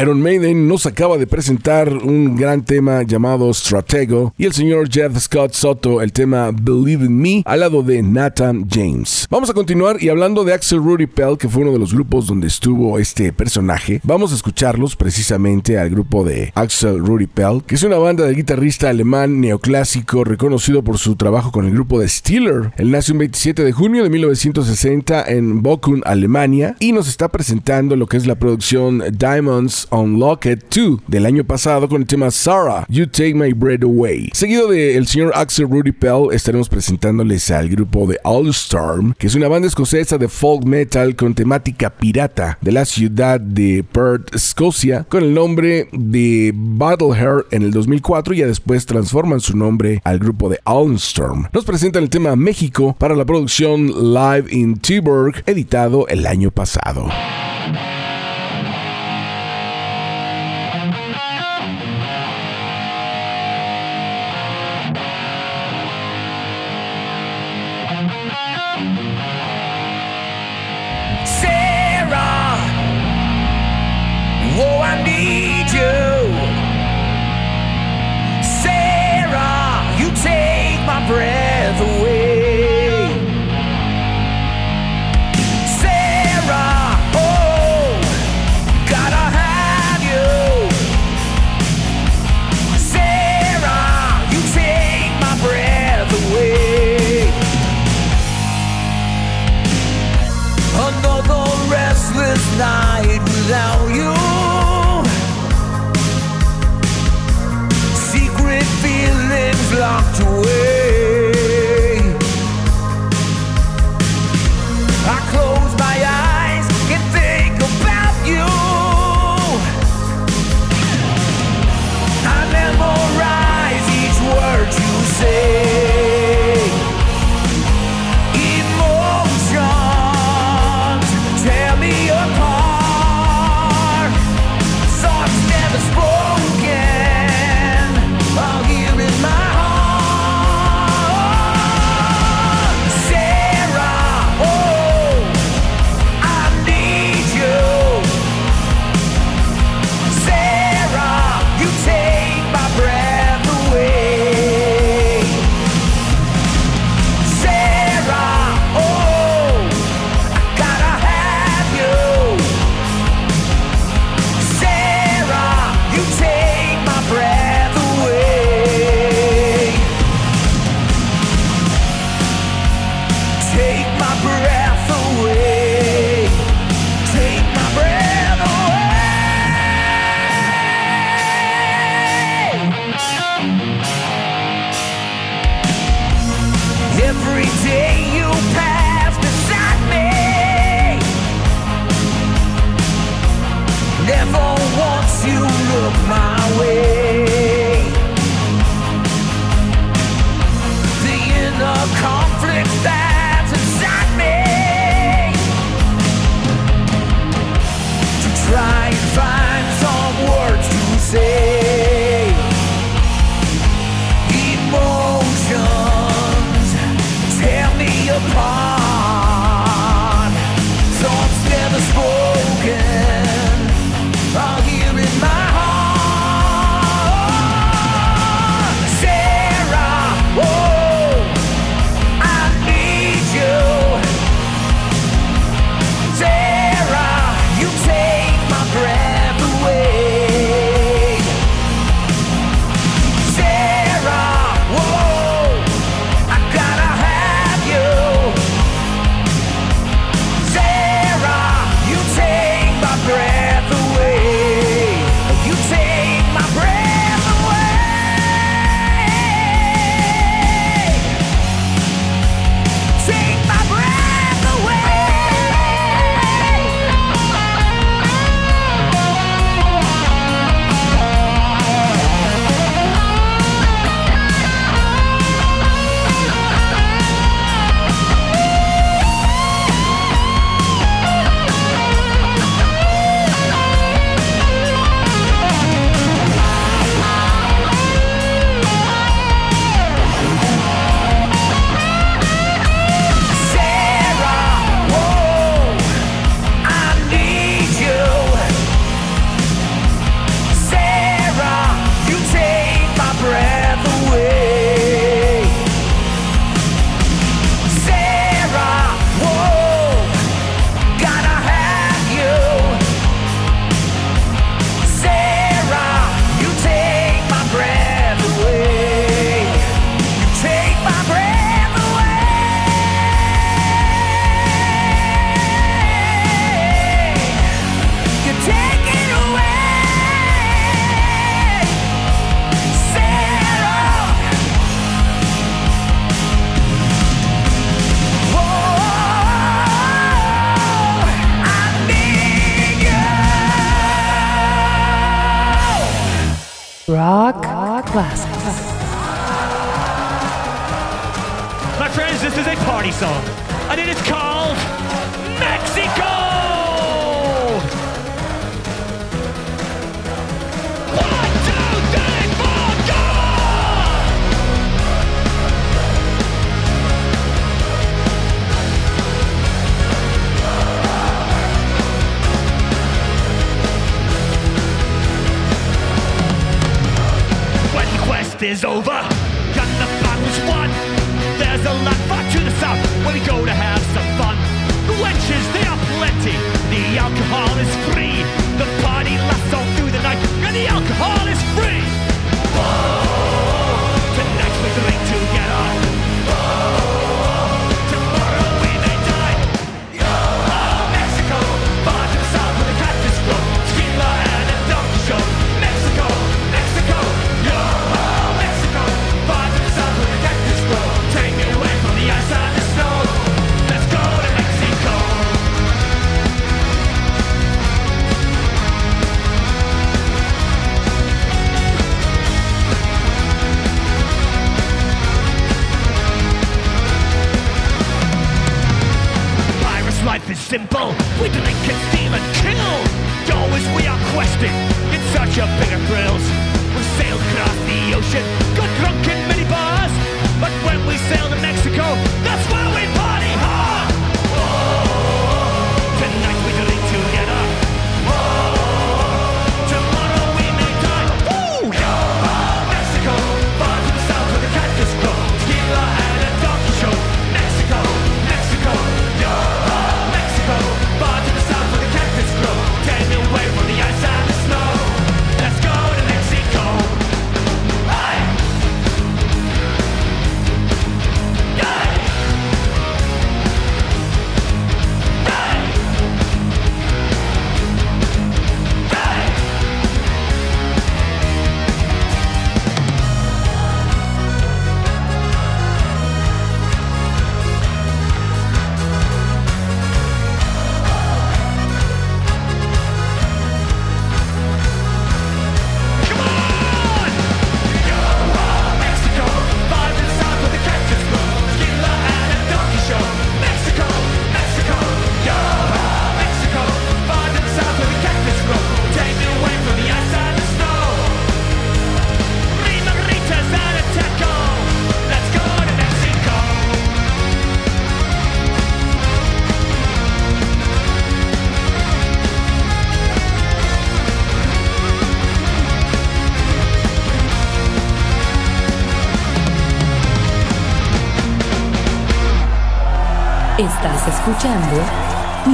Iron 0.00 0.22
Maiden 0.22 0.68
nos 0.68 0.86
acaba 0.86 1.18
de 1.18 1.26
presentar 1.26 1.92
un 1.92 2.34
gran 2.34 2.64
tema 2.64 3.02
llamado 3.02 3.52
Stratego 3.52 4.32
y 4.38 4.46
el 4.46 4.54
señor 4.54 4.88
Jeff 4.90 5.18
Scott 5.18 5.52
Soto 5.52 6.00
el 6.00 6.14
tema 6.14 6.50
Believe 6.50 7.04
in 7.04 7.18
Me 7.18 7.42
al 7.44 7.60
lado 7.60 7.82
de 7.82 8.02
Nathan 8.02 8.66
James. 8.70 9.26
Vamos 9.28 9.50
a 9.50 9.52
continuar 9.52 10.02
y 10.02 10.08
hablando 10.08 10.44
de 10.44 10.54
Axel 10.54 10.78
Rudy 10.78 11.06
Pell, 11.06 11.36
que 11.36 11.46
fue 11.46 11.62
uno 11.62 11.72
de 11.72 11.78
los 11.78 11.92
grupos 11.92 12.26
donde 12.26 12.46
estuvo 12.46 12.98
este 12.98 13.34
personaje, 13.34 14.00
vamos 14.02 14.32
a 14.32 14.34
escucharlos 14.34 14.96
precisamente 14.96 15.78
al 15.78 15.90
grupo 15.90 16.24
de 16.24 16.52
Axel 16.54 16.98
Rudy 16.98 17.26
Pell, 17.26 17.62
que 17.66 17.74
es 17.74 17.82
una 17.82 17.98
banda 17.98 18.24
del 18.24 18.36
guitarrista 18.36 18.88
alemán 18.88 19.42
neoclásico 19.42 20.24
reconocido 20.24 20.82
por 20.82 20.96
su 20.96 21.16
trabajo 21.16 21.52
con 21.52 21.66
el 21.66 21.72
grupo 21.72 22.00
de 22.00 22.08
Steeler. 22.08 22.72
Él 22.78 22.90
nació 22.90 23.12
un 23.12 23.18
27 23.18 23.62
de 23.62 23.72
junio 23.72 24.04
de 24.04 24.08
1960 24.08 25.24
en 25.26 25.62
Bochum, 25.62 26.00
Alemania 26.06 26.76
y 26.80 26.92
nos 26.92 27.08
está 27.08 27.28
presentando 27.28 27.94
lo 27.94 28.06
que 28.06 28.16
es 28.16 28.26
la 28.26 28.36
producción 28.36 29.02
Diamonds 29.12 29.81
Unlocked 29.90 30.64
2 30.74 31.00
del 31.06 31.26
año 31.26 31.44
pasado 31.44 31.88
con 31.88 32.02
el 32.02 32.06
tema 32.06 32.30
Sarah, 32.30 32.86
You 32.88 33.06
Take 33.06 33.34
My 33.34 33.52
Breath 33.52 33.82
Away. 33.82 34.30
Seguido 34.32 34.68
del 34.68 35.06
señor 35.06 35.32
Axel 35.34 35.68
Rudy 35.68 35.92
Pell, 35.92 36.32
estaremos 36.32 36.68
presentándoles 36.68 37.50
al 37.50 37.68
grupo 37.68 38.06
de 38.06 38.18
All 38.24 38.48
Storm, 38.48 39.14
que 39.18 39.26
es 39.26 39.34
una 39.34 39.48
banda 39.48 39.68
escocesa 39.68 40.18
de 40.18 40.28
folk 40.28 40.64
metal 40.64 41.16
con 41.16 41.34
temática 41.34 41.90
pirata 41.90 42.58
de 42.60 42.72
la 42.72 42.84
ciudad 42.84 43.40
de 43.40 43.84
Perth, 43.92 44.34
Escocia, 44.34 45.04
con 45.08 45.22
el 45.22 45.34
nombre 45.34 45.88
de 45.92 46.52
Battleheart 46.54 47.52
en 47.52 47.62
el 47.62 47.70
2004 47.70 48.34
y 48.34 48.38
ya 48.38 48.46
después 48.46 48.86
transforman 48.86 49.40
su 49.40 49.56
nombre 49.56 50.00
al 50.04 50.18
grupo 50.18 50.48
de 50.48 50.60
All 50.64 50.94
Storm. 50.94 51.46
Nos 51.52 51.64
presentan 51.64 52.02
el 52.02 52.10
tema 52.10 52.36
México 52.36 52.96
para 52.98 53.14
la 53.14 53.24
producción 53.24 53.86
Live 54.14 54.46
in 54.50 54.76
Tilburg, 54.76 55.42
editado 55.46 56.06
el 56.08 56.26
año 56.26 56.50
pasado. 56.50 57.08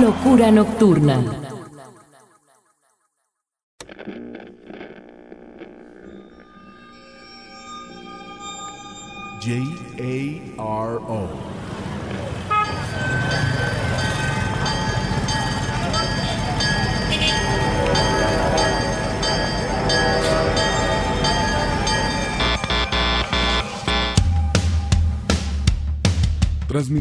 Locura 0.01 0.51
Nocturna. 0.51 1.47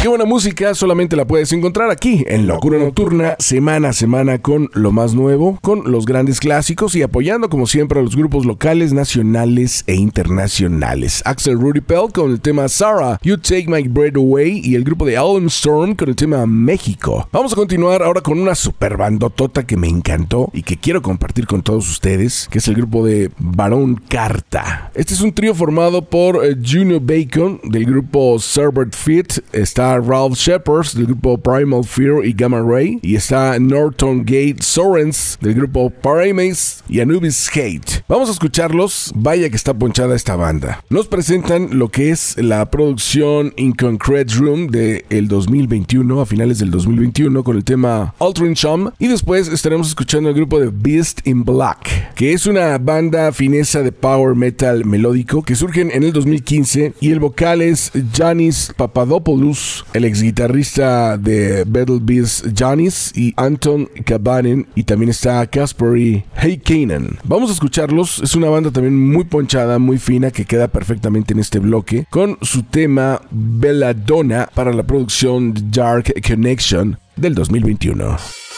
Qué 0.00 0.08
buena 0.08 0.24
música, 0.24 0.74
solamente 0.74 1.14
la 1.14 1.26
puedes 1.26 1.52
encontrar 1.52 1.90
aquí 1.90 2.24
en 2.26 2.46
Locura 2.46 2.78
Nocturna, 2.78 3.36
semana 3.38 3.90
a 3.90 3.92
semana 3.92 4.38
con 4.38 4.70
lo 4.72 4.92
más 4.92 5.12
nuevo, 5.12 5.58
con 5.60 5.92
los 5.92 6.06
grandes 6.06 6.40
clásicos 6.40 6.96
y 6.96 7.02
apoyando 7.02 7.50
como 7.50 7.66
siempre 7.66 8.00
a 8.00 8.02
los 8.02 8.16
grupos 8.16 8.46
locales, 8.46 8.94
nacionales 8.94 9.84
e 9.86 9.96
internacionales. 9.96 11.20
Axel 11.26 11.60
Rudy 11.60 11.82
Pell 11.82 12.12
con 12.14 12.30
el 12.30 12.40
tema 12.40 12.66
Sarah, 12.70 13.18
You 13.22 13.36
Take 13.36 13.66
My 13.68 13.86
Breath 13.88 14.16
Away 14.16 14.62
y 14.64 14.74
el 14.74 14.84
grupo 14.84 15.04
de 15.04 15.18
Allen 15.18 15.48
Storm 15.48 15.94
con 15.94 16.08
el 16.08 16.16
tema 16.16 16.46
México. 16.46 17.28
Vamos 17.30 17.52
a 17.52 17.56
continuar 17.56 18.02
ahora 18.02 18.22
con 18.22 18.40
una 18.40 18.54
super 18.54 18.96
bandotota 18.96 19.66
que 19.66 19.76
me 19.76 19.88
encantó 19.88 20.48
y 20.54 20.62
que 20.62 20.78
quiero 20.78 21.02
compartir 21.02 21.46
con 21.46 21.60
todos 21.60 21.90
ustedes, 21.90 22.48
que 22.50 22.56
es 22.56 22.68
el 22.68 22.74
grupo 22.74 23.04
de 23.04 23.30
Barón 23.38 24.00
Carta. 24.08 24.92
Este 24.94 25.12
es 25.12 25.20
un 25.20 25.34
trío 25.34 25.54
formado 25.54 26.00
por 26.00 26.42
eh, 26.42 26.56
Junior 26.56 27.02
Bacon 27.02 27.60
del 27.64 27.84
grupo 27.84 28.38
Servert 28.38 28.96
Fit, 28.96 29.40
está 29.52 29.89
Ralph 29.98 30.34
Shepard 30.34 30.92
del 30.94 31.06
grupo 31.06 31.38
Primal 31.38 31.84
Fear 31.84 32.24
y 32.24 32.32
Gamma 32.32 32.60
Ray. 32.60 32.98
Y 33.02 33.16
está 33.16 33.58
Norton 33.58 34.20
Gate 34.20 34.56
Sorens 34.60 35.38
del 35.40 35.54
grupo 35.54 35.90
Primates 35.90 36.82
y 36.88 37.00
Anubis 37.00 37.48
Hate. 37.54 38.04
Vamos 38.08 38.28
a 38.28 38.32
escucharlos. 38.32 39.12
Vaya 39.14 39.48
que 39.50 39.56
está 39.56 39.74
ponchada 39.74 40.14
esta 40.14 40.36
banda. 40.36 40.82
Nos 40.90 41.08
presentan 41.08 41.78
lo 41.78 41.88
que 41.88 42.10
es 42.10 42.36
la 42.38 42.70
producción 42.70 43.52
In 43.56 43.72
Concrete 43.72 44.34
Room 44.34 44.68
del 44.68 45.04
el 45.10 45.28
2021, 45.28 46.20
a 46.20 46.26
finales 46.26 46.58
del 46.58 46.70
2021, 46.70 47.42
con 47.42 47.56
el 47.56 47.64
tema 47.64 48.14
Altering 48.18 48.54
Chum. 48.54 48.90
Y 48.98 49.08
después 49.08 49.48
estaremos 49.48 49.88
escuchando 49.88 50.28
el 50.28 50.34
grupo 50.34 50.60
de 50.60 50.70
Beast 50.72 51.26
in 51.26 51.44
Black, 51.44 52.14
que 52.14 52.32
es 52.32 52.46
una 52.46 52.78
banda 52.78 53.32
finesa 53.32 53.82
de 53.82 53.92
power 53.92 54.34
metal 54.34 54.84
melódico 54.84 55.42
que 55.42 55.56
surgen 55.56 55.90
en 55.90 56.02
el 56.02 56.12
2015 56.12 56.94
y 57.00 57.10
el 57.10 57.20
vocal 57.20 57.62
es 57.62 57.92
Janis 58.12 58.72
Papadopoulos, 58.76 59.79
el 59.92 60.04
ex 60.04 60.22
guitarrista 60.22 61.16
de 61.16 61.64
Battle 61.64 61.98
Beast 62.00 62.46
Janis 62.56 63.12
y 63.14 63.32
Anton 63.36 63.88
Kabanen 64.04 64.66
y 64.74 64.84
también 64.84 65.10
está 65.10 65.46
Casper 65.46 65.96
y 65.96 66.24
Hey 66.36 66.58
Kanan. 66.58 67.18
Vamos 67.24 67.50
a 67.50 67.52
escucharlos, 67.52 68.20
es 68.22 68.34
una 68.34 68.48
banda 68.48 68.70
también 68.70 68.98
muy 68.98 69.24
ponchada, 69.24 69.78
muy 69.78 69.98
fina 69.98 70.30
que 70.30 70.44
queda 70.44 70.68
perfectamente 70.68 71.32
en 71.32 71.40
este 71.40 71.58
bloque 71.58 72.06
con 72.10 72.38
su 72.42 72.62
tema 72.62 73.20
Belladonna 73.30 74.48
para 74.54 74.72
la 74.72 74.82
producción 74.82 75.54
Dark 75.70 76.12
Connection 76.26 76.98
del 77.16 77.34
2021. 77.34 78.49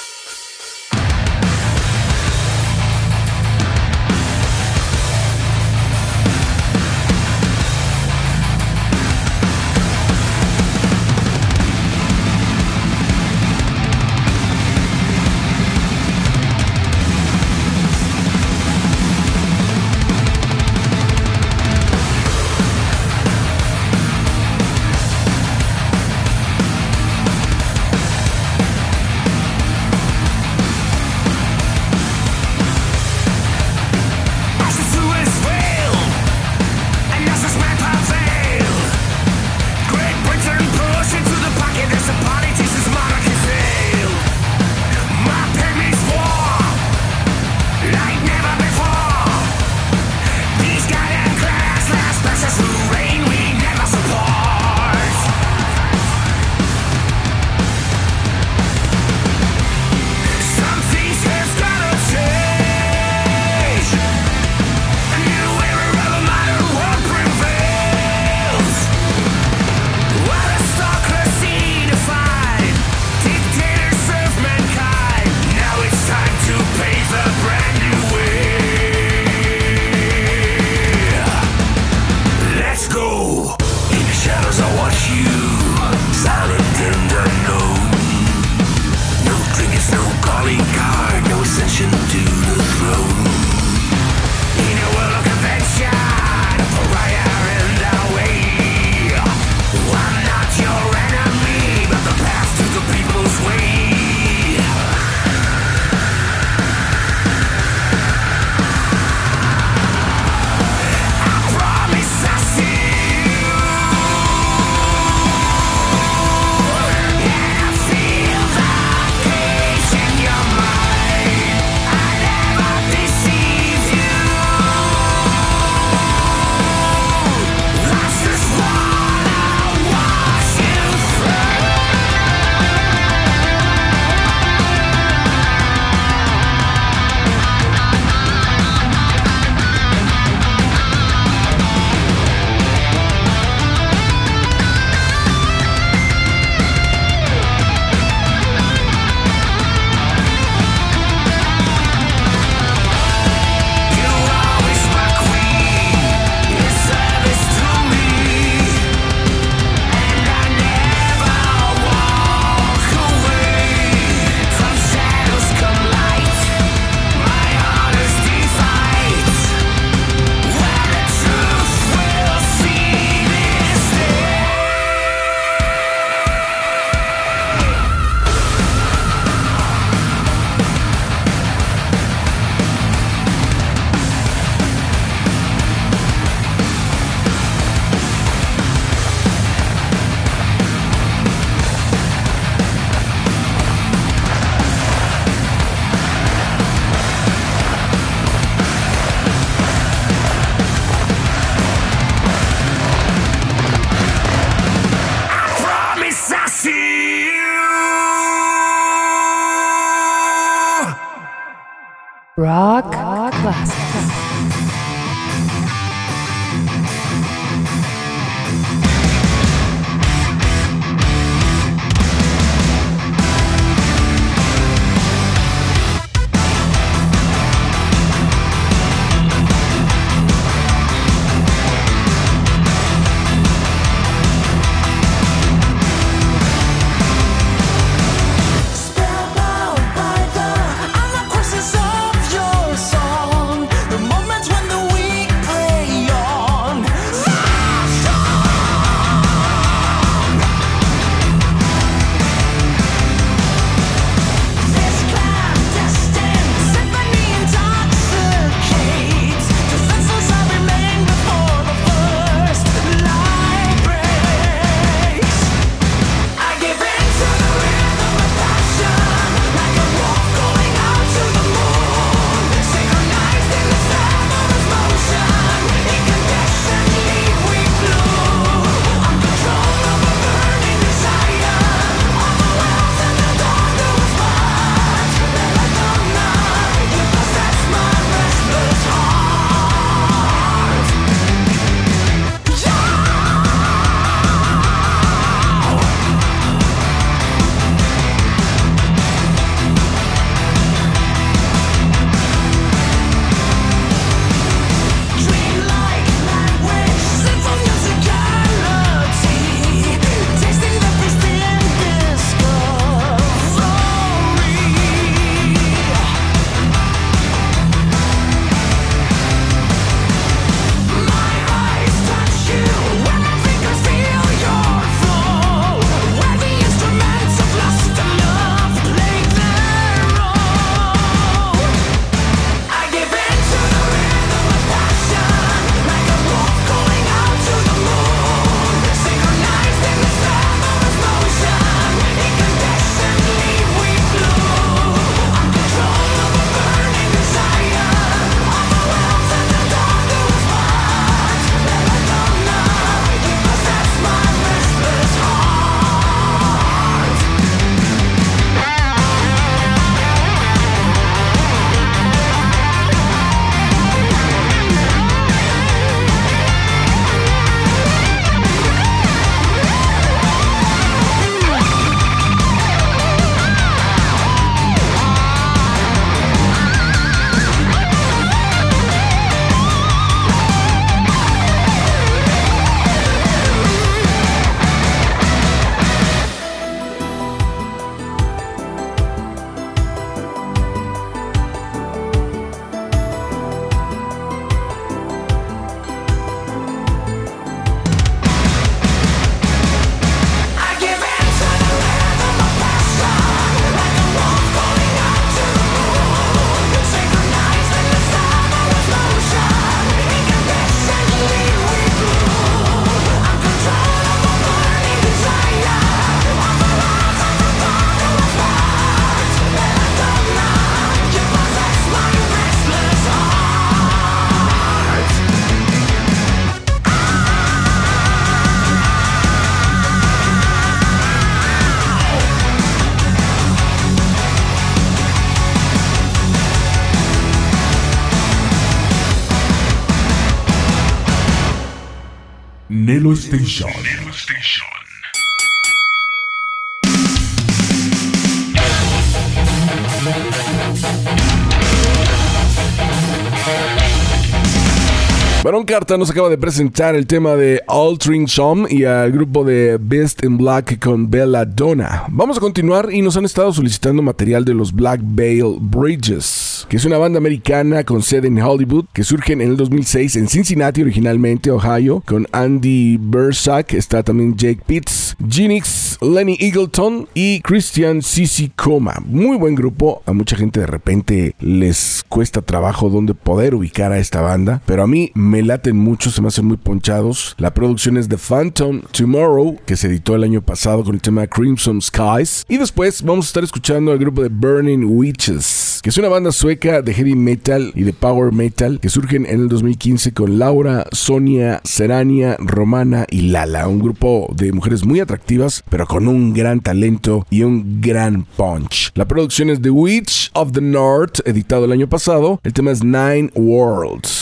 Carta 455.72 455.96
nos 455.96 456.10
acaba 456.10 456.28
de 456.28 456.36
presentar 456.36 456.94
el 456.94 457.06
tema 457.06 457.34
de 457.34 457.62
Altering 457.66 458.26
y 458.68 458.84
al 458.84 459.10
grupo 459.10 459.42
de 459.42 459.78
Best 459.80 460.22
in 460.22 460.36
Black 460.36 460.78
con 460.78 461.10
Bella 461.10 461.46
Donna. 461.46 462.04
Vamos 462.10 462.36
a 462.36 462.40
continuar 462.40 462.92
y 462.92 463.00
nos 463.00 463.16
han 463.16 463.24
estado 463.24 463.50
solicitando 463.54 464.02
material 464.02 464.44
de 464.44 464.52
los 464.52 464.70
Black 464.70 465.00
Veil 465.02 465.56
Bridges, 465.58 466.26
que 466.68 466.76
es 466.76 466.84
una 466.84 466.98
banda 466.98 467.18
americana 467.18 467.84
con 467.84 468.02
sede 468.02 468.28
en 468.28 468.40
Hollywood 468.40 468.86
que 468.92 469.04
surgen 469.04 469.40
en 469.40 469.50
el 469.50 469.56
2006 469.56 470.16
en 470.16 470.28
Cincinnati, 470.28 470.82
originalmente 470.82 471.50
Ohio, 471.50 472.02
con 472.06 472.26
Andy 472.32 472.98
Bersack, 473.00 473.74
está 473.74 474.02
también 474.02 474.36
Jake 474.36 474.62
Pitts, 474.66 475.16
Genix, 475.28 475.98
Lenny 476.00 476.36
Eagleton 476.40 477.08
y 477.14 477.40
Christian 477.40 478.02
Sisi 478.02 478.50
Coma. 478.50 479.02
Muy 479.04 479.36
buen 479.36 479.54
grupo, 479.54 480.02
a 480.06 480.12
mucha 480.12 480.36
gente 480.36 480.60
de 480.60 480.66
repente 480.66 481.34
les 481.40 482.04
cuesta 482.08 482.42
trabajo 482.42 482.90
donde 482.90 483.14
poder 483.14 483.54
ubicar 483.54 483.92
a 483.92 483.98
esta 483.98 484.20
banda, 484.20 484.62
pero 484.66 484.82
a 484.82 484.86
mí 484.86 485.10
me 485.14 485.42
laten 485.42 485.76
mucho, 485.76 486.10
se 486.10 486.22
me 486.22 486.28
hacen 486.28 486.46
muy 486.46 486.56
ponchados. 486.56 487.34
La 487.38 487.54
producción 487.54 487.96
es 487.96 488.08
The 488.08 488.16
Phantom 488.16 488.82
Tomorrow, 488.92 489.58
que 489.66 489.76
se 489.76 489.88
editó 489.88 490.14
el 490.14 490.24
año 490.24 490.42
pasado 490.42 490.84
con 490.84 490.94
el 490.94 491.00
tema 491.00 491.26
Crimson 491.26 491.80
Skies. 491.80 492.44
Y 492.48 492.58
después 492.58 493.02
vamos 493.02 493.26
a 493.26 493.28
estar 493.28 493.44
escuchando 493.44 493.92
al 493.92 493.98
grupo 493.98 494.22
de 494.22 494.28
Burning 494.28 494.84
Witches, 494.84 495.71
que 495.82 495.90
es 495.90 495.98
una 495.98 496.08
banda 496.08 496.30
sueca 496.30 496.80
de 496.80 496.94
heavy 496.94 497.16
metal 497.16 497.72
y 497.74 497.82
de 497.82 497.92
power 497.92 498.32
metal 498.32 498.78
que 498.78 498.88
surgen 498.88 499.26
en 499.26 499.40
el 499.40 499.48
2015 499.48 500.12
con 500.12 500.38
Laura, 500.38 500.86
Sonia, 500.92 501.60
Serania, 501.64 502.36
Romana 502.38 503.04
y 503.10 503.22
Lala. 503.22 503.66
Un 503.66 503.80
grupo 503.80 504.32
de 504.32 504.52
mujeres 504.52 504.84
muy 504.84 505.00
atractivas, 505.00 505.64
pero 505.68 505.86
con 505.86 506.06
un 506.06 506.34
gran 506.34 506.60
talento 506.60 507.26
y 507.30 507.42
un 507.42 507.80
gran 507.80 508.24
punch. 508.36 508.92
La 508.94 509.08
producción 509.08 509.50
es 509.50 509.60
The 509.60 509.70
Witch 509.70 510.30
of 510.34 510.52
the 510.52 510.60
North, 510.60 511.18
editado 511.26 511.64
el 511.64 511.72
año 511.72 511.88
pasado. 511.88 512.40
El 512.44 512.52
tema 512.52 512.70
es 512.70 512.84
Nine 512.84 513.32
Worlds. 513.34 514.21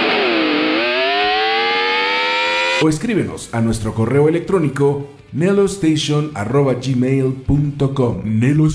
O 2.83 2.89
escríbenos 2.89 3.53
a 3.53 3.61
nuestro 3.61 3.93
correo 3.93 4.27
electrónico 4.27 5.07
nelostation.gmail.com 5.33 8.21
Nelo 8.23 8.65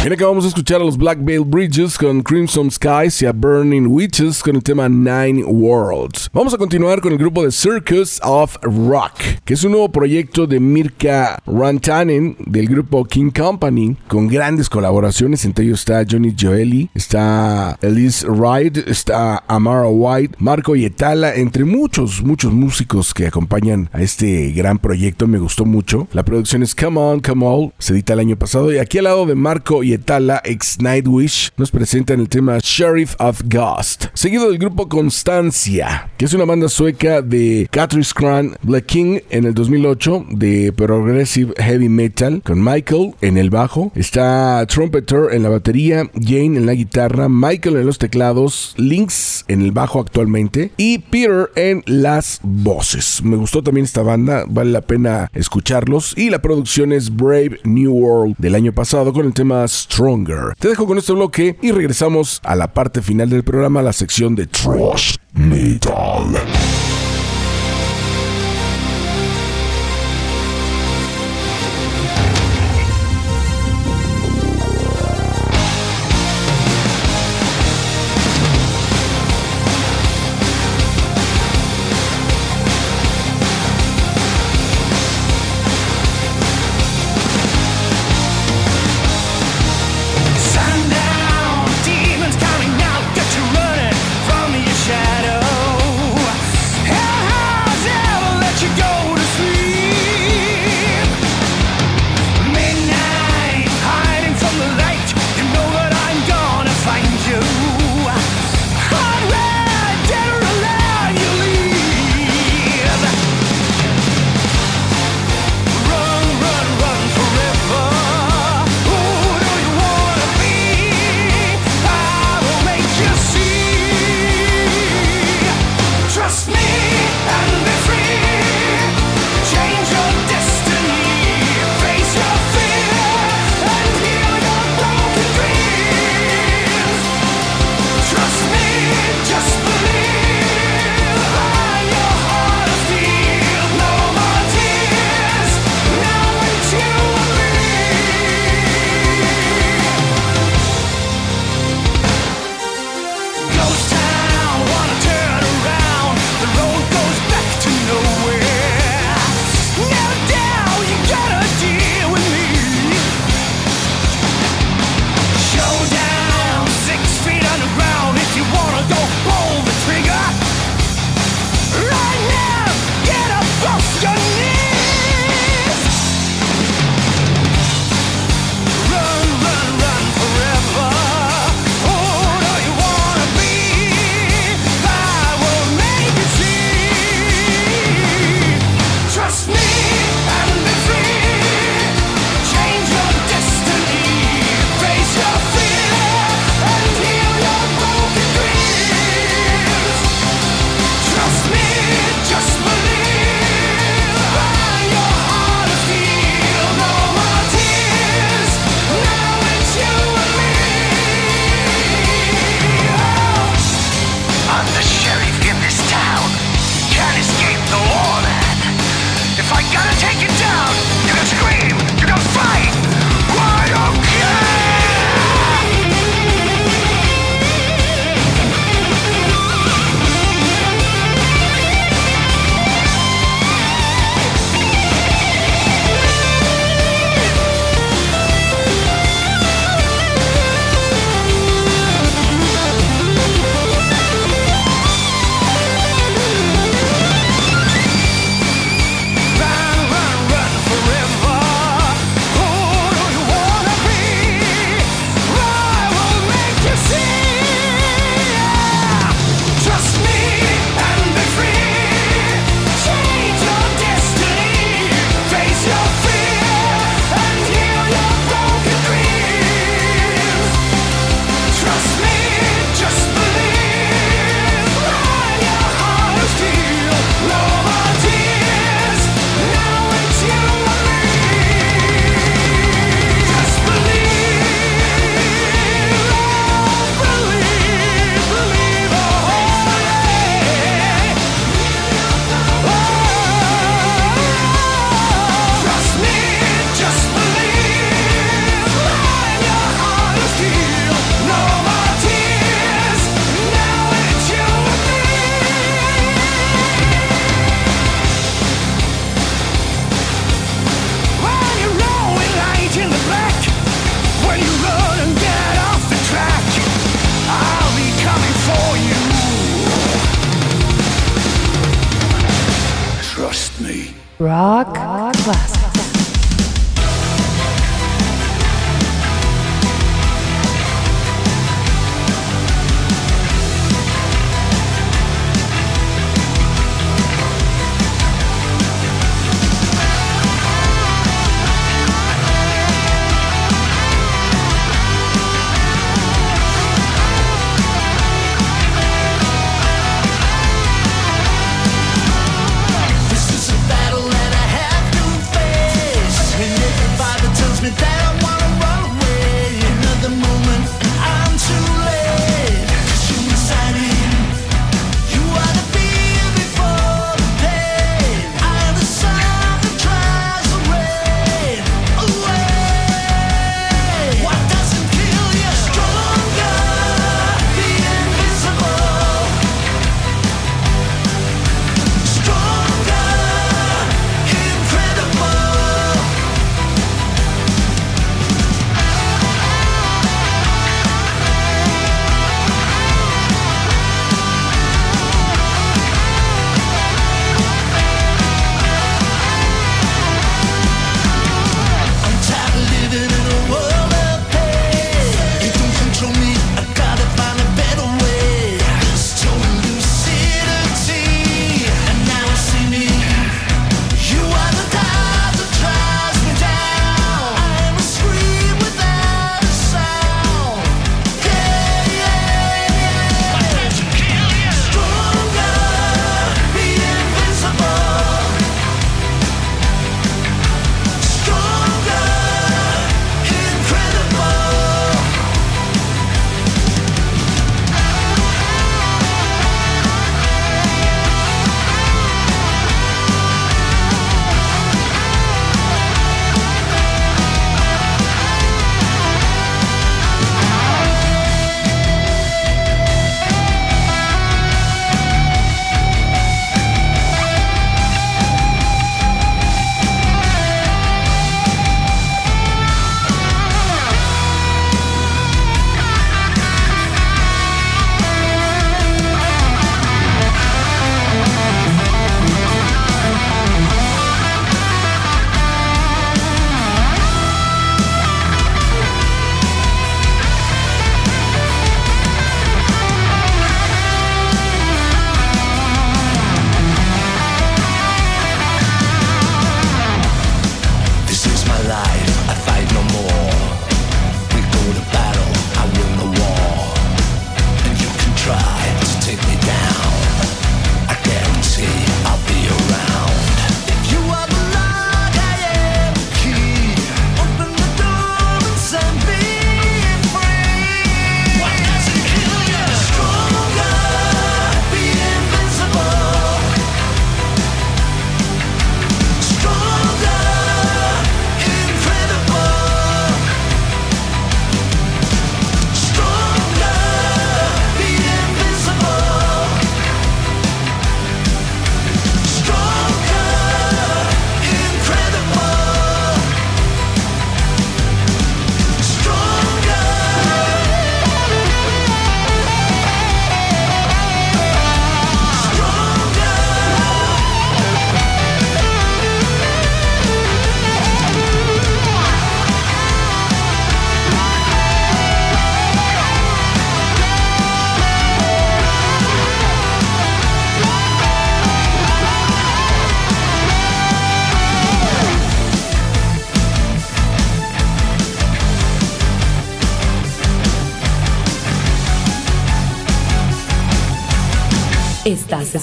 Station. 0.00 0.10
Bien, 0.10 0.14
acabamos 0.14 0.44
de 0.44 0.48
escuchar 0.48 0.80
a 0.80 0.84
los 0.84 0.96
Black 0.96 1.18
Veil 1.22 1.44
Bridges 1.44 1.98
con 1.98 2.22
Crimson 2.22 2.70
Skies 2.70 3.20
y 3.20 3.26
a 3.26 3.32
Burning 3.32 3.86
Witches 3.86 4.42
con 4.42 4.56
el 4.56 4.62
tema 4.62 4.88
Nine 4.88 5.44
Worlds. 5.44 6.30
Vamos 6.32 6.54
a 6.54 6.56
continuar 6.56 7.02
con 7.02 7.12
el 7.12 7.18
grupo 7.18 7.44
de 7.44 7.52
Circus 7.52 8.18
of 8.22 8.56
Rock, 8.62 9.12
que 9.44 9.52
es 9.52 9.62
un 9.62 9.72
nuevo 9.72 9.90
proyecto 9.90 10.46
de 10.46 10.58
Mirka 10.58 11.38
Rantanen 11.46 12.34
del 12.46 12.66
grupo 12.68 13.04
King 13.04 13.30
Company, 13.30 13.94
con 14.08 14.26
grandes 14.26 14.70
colaboraciones. 14.70 15.44
Entre 15.44 15.66
ellos 15.66 15.80
está 15.80 16.02
Johnny 16.10 16.34
Joeli, 16.34 16.88
está 16.94 17.78
Elise 17.82 18.26
Wright, 18.26 18.78
está 18.78 19.44
Amara 19.48 19.86
White, 19.86 20.36
Marco 20.38 20.76
Yetala, 20.76 21.34
entre 21.34 21.66
muchos, 21.66 22.22
muchos 22.22 22.54
músicos 22.54 23.12
que 23.12 23.26
acompañan 23.26 23.90
a 23.92 24.00
este 24.00 24.50
gran 24.52 24.78
proyecto. 24.78 25.26
Me 25.26 25.38
gustó 25.38 25.66
mucho. 25.66 26.08
La 26.14 26.22
producción 26.22 26.62
es 26.62 26.74
Come 26.74 26.98
On, 26.98 27.20
Come 27.20 27.44
All, 27.44 27.74
se 27.78 27.92
edita 27.92 28.14
el 28.14 28.20
año 28.20 28.38
pasado. 28.38 28.72
Y 28.72 28.78
aquí 28.78 28.96
al 28.96 29.04
lado 29.04 29.26
de 29.26 29.34
Marco 29.34 29.84
Yetala, 29.90 30.40
ex 30.44 30.80
Nightwish, 30.80 31.50
nos 31.56 31.70
presentan 31.70 32.20
el 32.20 32.28
tema 32.28 32.58
Sheriff 32.62 33.14
of 33.18 33.42
Ghost, 33.46 34.06
seguido 34.14 34.48
del 34.48 34.58
grupo 34.58 34.88
Constancia, 34.88 36.10
que 36.16 36.24
es 36.24 36.32
una 36.32 36.44
banda 36.44 36.68
sueca 36.68 37.22
de 37.22 37.68
Catherine 37.70 38.06
Cran 38.14 38.56
Black 38.62 38.86
King 38.86 39.18
en 39.30 39.46
el 39.46 39.54
2008 39.54 40.26
de 40.30 40.72
Progressive 40.72 41.52
Heavy 41.58 41.88
Metal, 41.88 42.40
con 42.44 42.62
Michael 42.62 43.14
en 43.20 43.36
el 43.36 43.50
bajo, 43.50 43.90
está 43.94 44.64
Trumpeter 44.66 45.32
en 45.32 45.42
la 45.42 45.48
batería, 45.48 46.08
Jane 46.14 46.58
en 46.58 46.66
la 46.66 46.74
guitarra, 46.74 47.28
Michael 47.28 47.76
en 47.76 47.86
los 47.86 47.98
teclados, 47.98 48.74
Lynx 48.76 49.44
en 49.48 49.62
el 49.62 49.72
bajo 49.72 50.00
actualmente 50.00 50.70
y 50.76 50.98
Peter 50.98 51.50
en 51.56 51.82
las 51.86 52.40
voces. 52.42 53.22
Me 53.22 53.36
gustó 53.36 53.62
también 53.62 53.84
esta 53.84 54.02
banda, 54.02 54.44
vale 54.48 54.70
la 54.70 54.80
pena 54.80 55.30
escucharlos. 55.34 56.14
Y 56.16 56.30
la 56.30 56.40
producción 56.42 56.92
es 56.92 57.14
Brave 57.14 57.60
New 57.64 57.92
World 57.92 58.36
del 58.38 58.54
año 58.54 58.72
pasado 58.72 59.12
con 59.12 59.26
el 59.26 59.34
tema 59.34 59.66
Stronger. 59.80 60.54
Te 60.58 60.68
dejo 60.68 60.86
con 60.86 60.98
este 60.98 61.12
bloque 61.12 61.56
y 61.62 61.72
regresamos 61.72 62.40
a 62.44 62.54
la 62.54 62.72
parte 62.72 63.02
final 63.02 63.30
del 63.30 63.44
programa, 63.44 63.82
la 63.82 63.92
sección 63.92 64.34
de 64.34 64.46
Trash 64.46 65.16
Metal. 65.32 66.29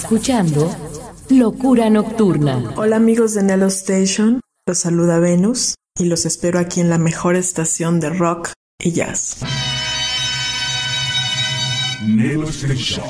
escuchando 0.07 0.73
Locura 1.27 1.89
Nocturna. 1.89 2.71
Hola 2.77 2.95
amigos 2.95 3.33
de 3.33 3.43
Nello 3.43 3.67
Station, 3.67 4.39
los 4.65 4.77
saluda 4.77 5.19
Venus 5.19 5.75
y 5.99 6.05
los 6.05 6.25
espero 6.25 6.59
aquí 6.59 6.79
en 6.79 6.89
la 6.89 6.97
mejor 6.97 7.35
estación 7.35 7.99
de 7.99 8.11
rock 8.11 8.53
y 8.79 8.93
jazz. 8.93 9.39
Nello 12.05 12.47
Station. 12.47 13.03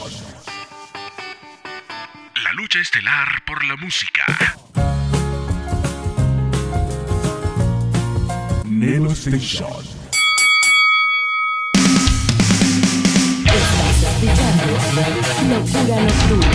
La 2.44 2.54
lucha 2.54 2.80
estelar 2.80 3.28
por 3.46 3.64
la 3.64 3.76
música. 3.76 4.24
Nello 8.66 9.12
Station. 9.12 9.86
Escuchando 13.46 15.27
locura 15.48 16.02
nocturna. 16.02 16.48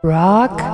Rock 0.04 0.73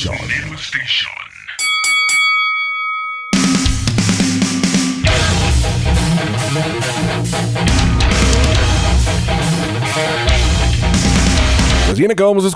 Nelo 0.00 0.39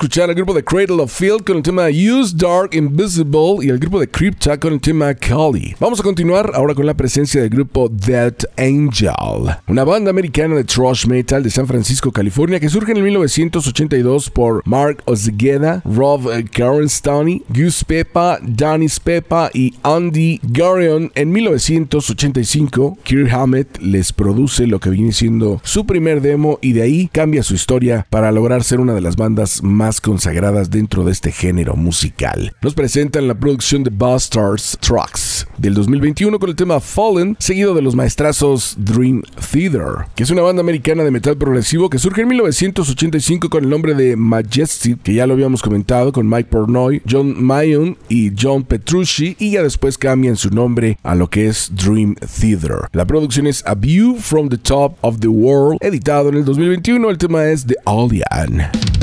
escuchar 0.05 0.28
al 0.28 0.35
grupo 0.35 0.52
de 0.52 0.62
Cradle 0.62 1.02
of 1.02 1.10
Field 1.10 1.44
con 1.44 1.56
el 1.56 1.62
tema 1.62 1.86
Use 1.86 2.35
Dark 2.36 2.74
Invisible 2.74 3.56
y 3.62 3.70
el 3.70 3.78
grupo 3.78 3.98
de 3.98 4.06
Crypta 4.06 4.60
con 4.60 4.74
el 4.74 4.81
tema 4.82 5.14
Cali. 5.14 5.74
Vamos 5.81 5.98
a 5.98 6.02
continuar 6.02 6.51
ahora 6.52 6.74
con 6.74 6.85
la 6.85 6.93
presencia 6.93 7.40
del 7.40 7.48
grupo 7.48 7.89
Dead 7.89 8.35
Angel, 8.59 9.56
una 9.66 9.82
banda 9.82 10.10
americana 10.10 10.56
de 10.56 10.64
thrash 10.64 11.06
metal 11.06 11.43
de 11.43 11.48
San 11.48 11.66
Francisco, 11.66 12.12
California, 12.12 12.60
que 12.60 12.68
surge 12.68 12.93
en 12.93 12.98
el 12.98 13.02
1982 13.05 14.28
por 14.28 14.60
Mark 14.66 15.02
Ozgueda, 15.06 15.81
Rob 15.86 16.28
Carenstani, 16.52 17.43
Gus 17.48 17.82
Pepa, 17.82 18.39
Danis 18.43 19.01
Pepa 19.01 19.48
y 19.55 19.72
Andy 19.85 20.39
Garion. 20.43 21.12
En 21.14 21.32
1985, 21.32 22.98
Kirk 23.05 23.32
Hammett 23.32 23.78
les 23.81 24.12
produce 24.12 24.66
lo 24.66 24.81
que 24.81 24.90
viene 24.90 25.12
siendo 25.12 25.62
su 25.64 25.86
primer 25.86 26.20
demo 26.20 26.59
y 26.60 26.74
de 26.74 26.82
ahí 26.82 27.09
cambia 27.10 27.43
su 27.43 27.55
historia 27.55 28.06
para 28.10 28.31
lograr 28.32 28.64
ser 28.64 28.81
una 28.81 28.93
de 28.93 29.01
las 29.01 29.16
bandas 29.16 29.62
más 29.62 29.93
consagradas 30.00 30.70
dentro 30.70 31.04
de 31.04 31.12
este 31.12 31.32
género 31.32 31.76
musical. 31.76 32.54
Nos 32.62 32.74
presentan 32.74 33.28
la 33.28 33.34
producción 33.34 33.84
de 33.84 33.90
Bastards 33.90 34.78
Trucks 34.80 35.46
del 35.58 35.74
2021 35.74 36.38
con 36.38 36.50
el 36.50 36.56
tema 36.56 36.80
Fallen, 36.80 37.36
seguido 37.38 37.74
de 37.74 37.82
los 37.82 37.94
maestrazos 37.94 38.76
Dream 38.78 39.22
Theater, 39.52 40.06
que 40.14 40.22
es 40.22 40.30
una 40.30 40.42
banda 40.42 40.60
americana 40.60 41.04
de 41.04 41.10
metal 41.10 41.36
progresivo 41.36 41.90
que 41.90 41.98
surge 41.98 42.22
en 42.22 42.28
1985 42.28 43.48
con 43.48 43.64
el 43.64 43.70
nombre 43.70 43.94
de 43.94 44.16
Majestic, 44.16 45.02
que 45.02 45.14
ya 45.14 45.26
lo 45.26 45.34
habíamos 45.34 45.62
comentado 45.62 46.12
con 46.12 46.28
Mike 46.28 46.48
Pornoy, 46.50 47.02
John 47.08 47.42
Mayon 47.42 47.96
y 48.08 48.32
John 48.38 48.64
Petrucci, 48.64 49.36
y 49.38 49.52
ya 49.52 49.62
después 49.62 49.98
cambian 49.98 50.36
su 50.36 50.50
nombre 50.50 50.98
a 51.02 51.14
lo 51.14 51.28
que 51.28 51.48
es 51.48 51.70
Dream 51.74 52.14
Theater. 52.14 52.88
La 52.92 53.06
producción 53.06 53.46
es 53.46 53.64
A 53.66 53.74
View 53.74 54.16
from 54.18 54.48
the 54.48 54.58
Top 54.58 54.96
of 55.02 55.20
the 55.20 55.28
World, 55.28 55.78
editado 55.80 56.28
en 56.28 56.36
el 56.36 56.44
2021. 56.44 57.10
El 57.10 57.18
tema 57.18 57.46
es 57.46 57.66
The 57.66 57.76
Alien. 57.84 58.93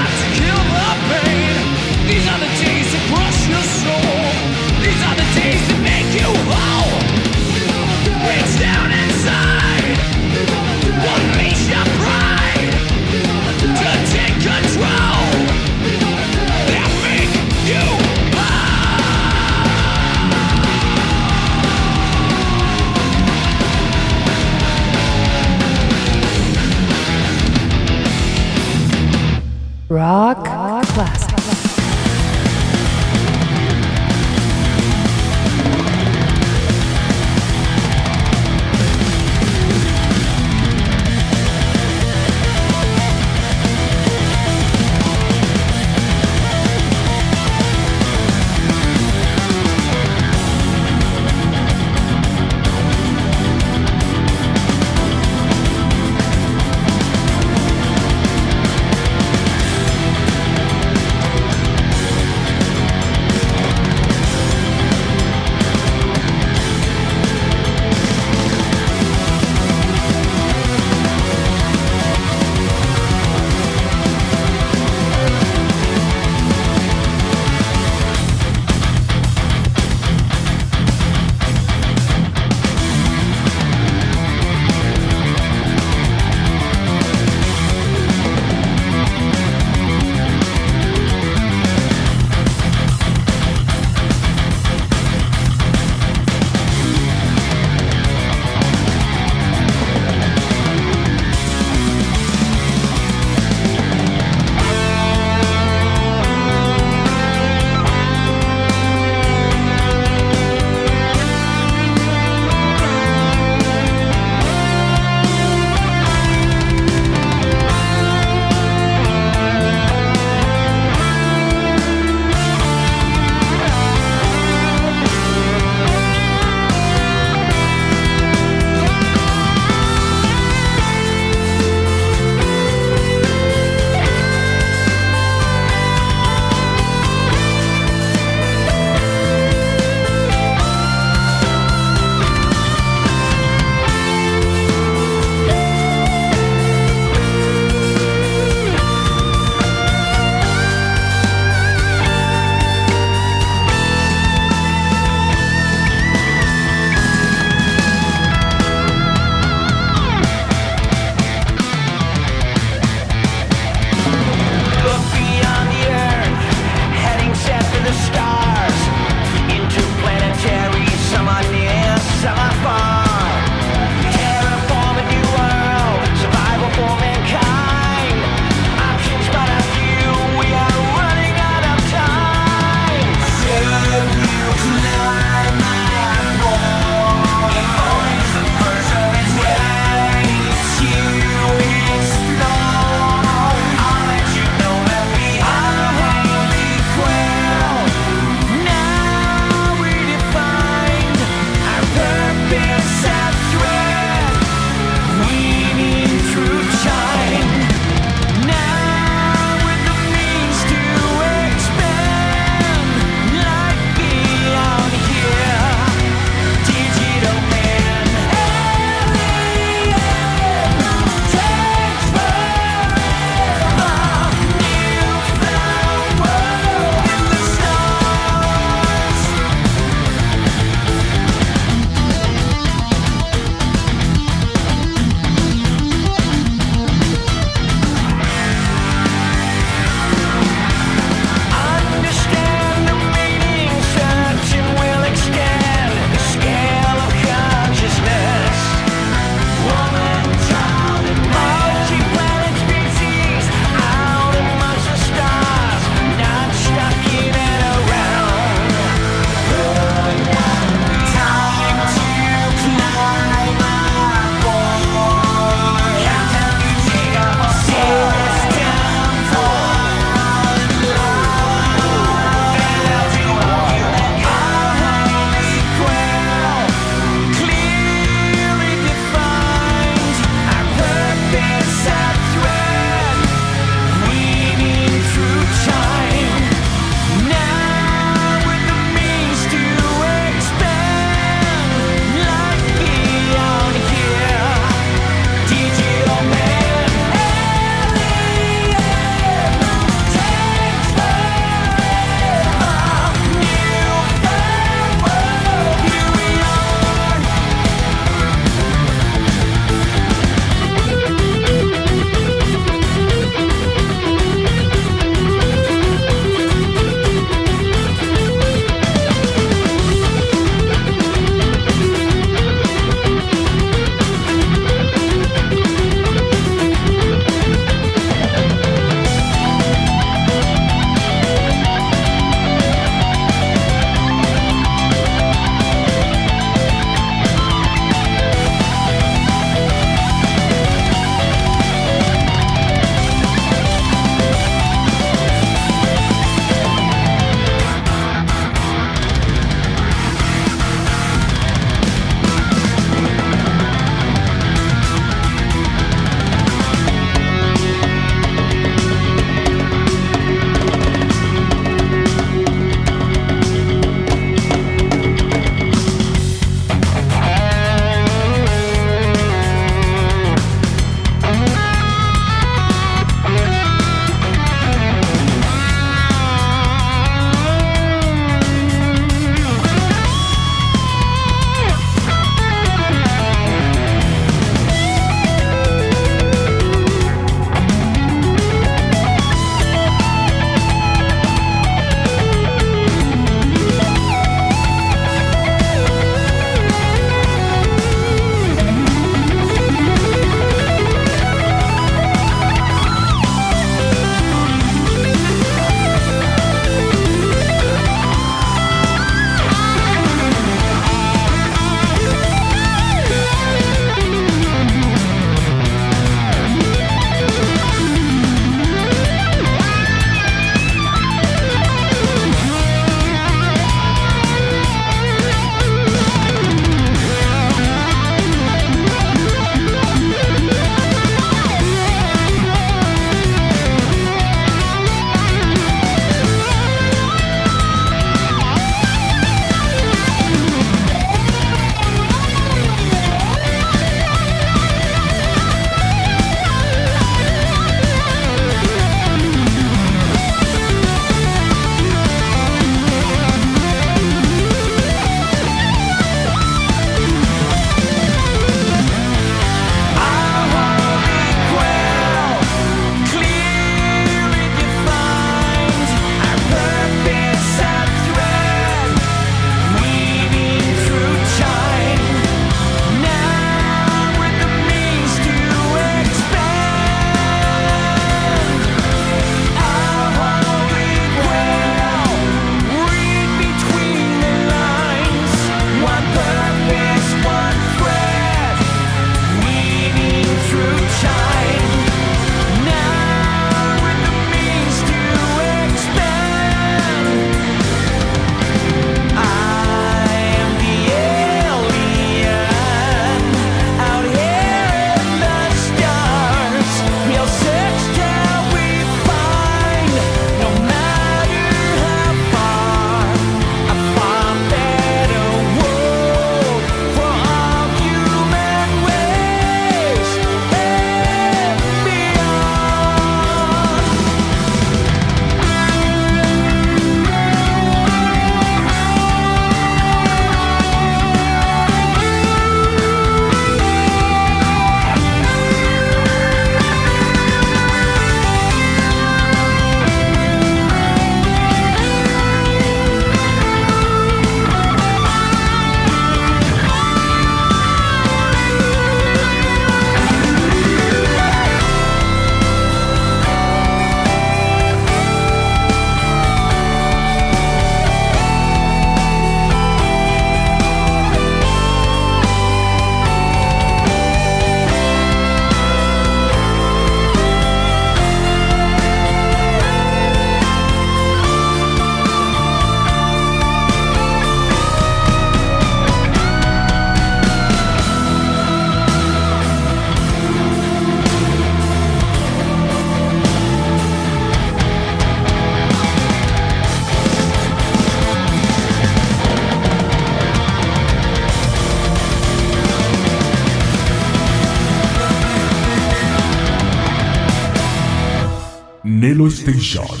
Nelo 599.61 600.00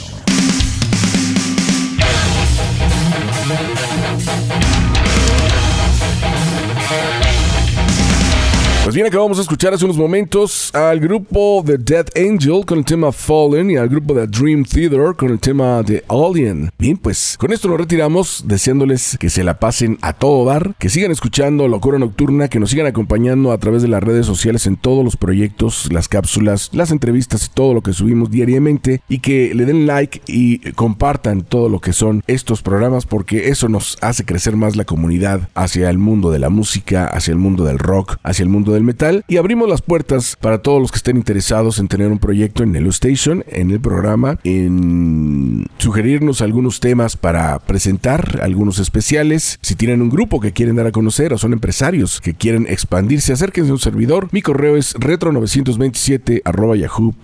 acabamos 9.21 9.37
de 9.37 9.43
escuchar 9.43 9.71
hace 9.71 9.85
unos 9.85 9.99
momentos 9.99 10.73
al 10.73 10.99
grupo 10.99 11.61
The 11.63 11.77
Dead 11.77 12.07
Angel 12.15 12.65
con 12.65 12.79
el 12.79 12.85
tema 12.85 13.11
Fallen 13.11 13.69
y 13.69 13.77
al 13.77 13.87
grupo 13.87 14.15
The 14.15 14.25
Dream 14.25 14.65
Theater 14.65 15.13
con 15.15 15.29
el 15.29 15.39
tema 15.39 15.83
The 15.85 16.03
Alien. 16.07 16.71
Bien, 16.79 16.97
pues 16.97 17.37
con 17.37 17.53
esto 17.53 17.67
nos 17.67 17.77
retiramos 17.77 18.45
deseándoles 18.47 19.19
que 19.19 19.29
se 19.29 19.43
la 19.43 19.59
pasen 19.59 19.99
a 20.01 20.13
todo 20.13 20.43
dar, 20.45 20.73
que 20.79 20.89
sigan 20.89 21.11
escuchando 21.11 21.67
Locura 21.67 21.99
Nocturna, 21.99 22.47
que 22.47 22.59
nos 22.59 22.71
sigan 22.71 22.87
acompañando 22.87 23.51
a 23.51 23.59
través 23.59 23.83
de 23.83 23.89
las 23.89 24.01
redes 24.01 24.25
sociales 24.25 24.65
en 24.65 24.75
todos 24.75 25.05
los 25.05 25.17
proyectos, 25.17 25.93
las 25.93 26.07
cápsulas, 26.07 26.71
las 26.73 26.89
entrevistas 26.89 27.45
y 27.45 27.53
todo 27.53 27.75
lo 27.75 27.81
que 27.81 27.93
subimos 27.93 28.31
diariamente 28.31 29.01
y 29.07 29.19
que 29.19 29.53
le 29.53 29.65
den 29.65 29.85
like 29.85 30.23
y 30.25 30.71
compartan 30.71 31.43
todo 31.43 31.69
lo 31.69 31.79
que 31.79 31.93
son 31.93 32.23
estos 32.25 32.63
programas 32.63 33.05
porque 33.05 33.49
eso 33.49 33.69
nos 33.69 33.99
hace 34.01 34.25
crecer 34.25 34.55
más 34.55 34.75
la 34.75 34.85
comunidad 34.85 35.47
hacia 35.53 35.91
el 35.91 35.99
mundo 35.99 36.31
de 36.31 36.39
la 36.39 36.49
música, 36.49 37.05
hacia 37.05 37.33
el 37.33 37.37
mundo 37.37 37.65
del 37.65 37.77
rock, 37.77 38.17
hacia 38.23 38.41
el 38.41 38.49
mundo 38.49 38.71
del 38.71 38.83
metal 38.83 39.10
y 39.27 39.37
abrimos 39.37 39.69
las 39.69 39.81
puertas 39.81 40.37
para 40.39 40.61
todos 40.61 40.81
los 40.81 40.91
que 40.91 40.97
estén 40.97 41.17
interesados 41.17 41.79
en 41.79 41.87
tener 41.87 42.11
un 42.11 42.19
proyecto 42.19 42.63
en 42.63 42.71
Nelo 42.71 42.89
Station, 42.89 43.43
en 43.47 43.71
el 43.71 43.79
programa, 43.79 44.39
en 44.43 45.67
sugerirnos 45.77 46.41
algunos 46.41 46.79
temas 46.79 47.17
para 47.17 47.59
presentar, 47.59 48.39
algunos 48.41 48.79
especiales. 48.79 49.59
Si 49.61 49.75
tienen 49.75 50.01
un 50.01 50.09
grupo 50.09 50.39
que 50.39 50.53
quieren 50.53 50.75
dar 50.75 50.87
a 50.87 50.91
conocer 50.91 51.33
o 51.33 51.37
son 51.37 51.53
empresarios 51.53 52.21
que 52.21 52.33
quieren 52.33 52.65
expandirse, 52.69 53.33
acérquense 53.33 53.71
a 53.71 53.73
un 53.73 53.79
servidor. 53.79 54.29
Mi 54.31 54.41
correo 54.41 54.77
es 54.77 54.95
retro927 54.95 56.41
yahoo.com.mx. 56.77 57.19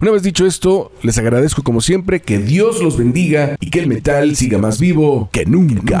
Una 0.00 0.10
vez 0.10 0.22
dicho 0.22 0.46
esto, 0.46 0.92
les 1.02 1.18
agradezco 1.18 1.62
como 1.62 1.80
siempre 1.80 2.20
que 2.20 2.38
Dios 2.38 2.82
los 2.82 2.96
bendiga 2.96 3.56
y 3.60 3.70
que 3.70 3.80
el 3.80 3.86
metal 3.86 4.36
siga 4.36 4.58
más 4.58 4.78
vivo 4.78 5.28
que 5.32 5.44
nunca. 5.46 6.00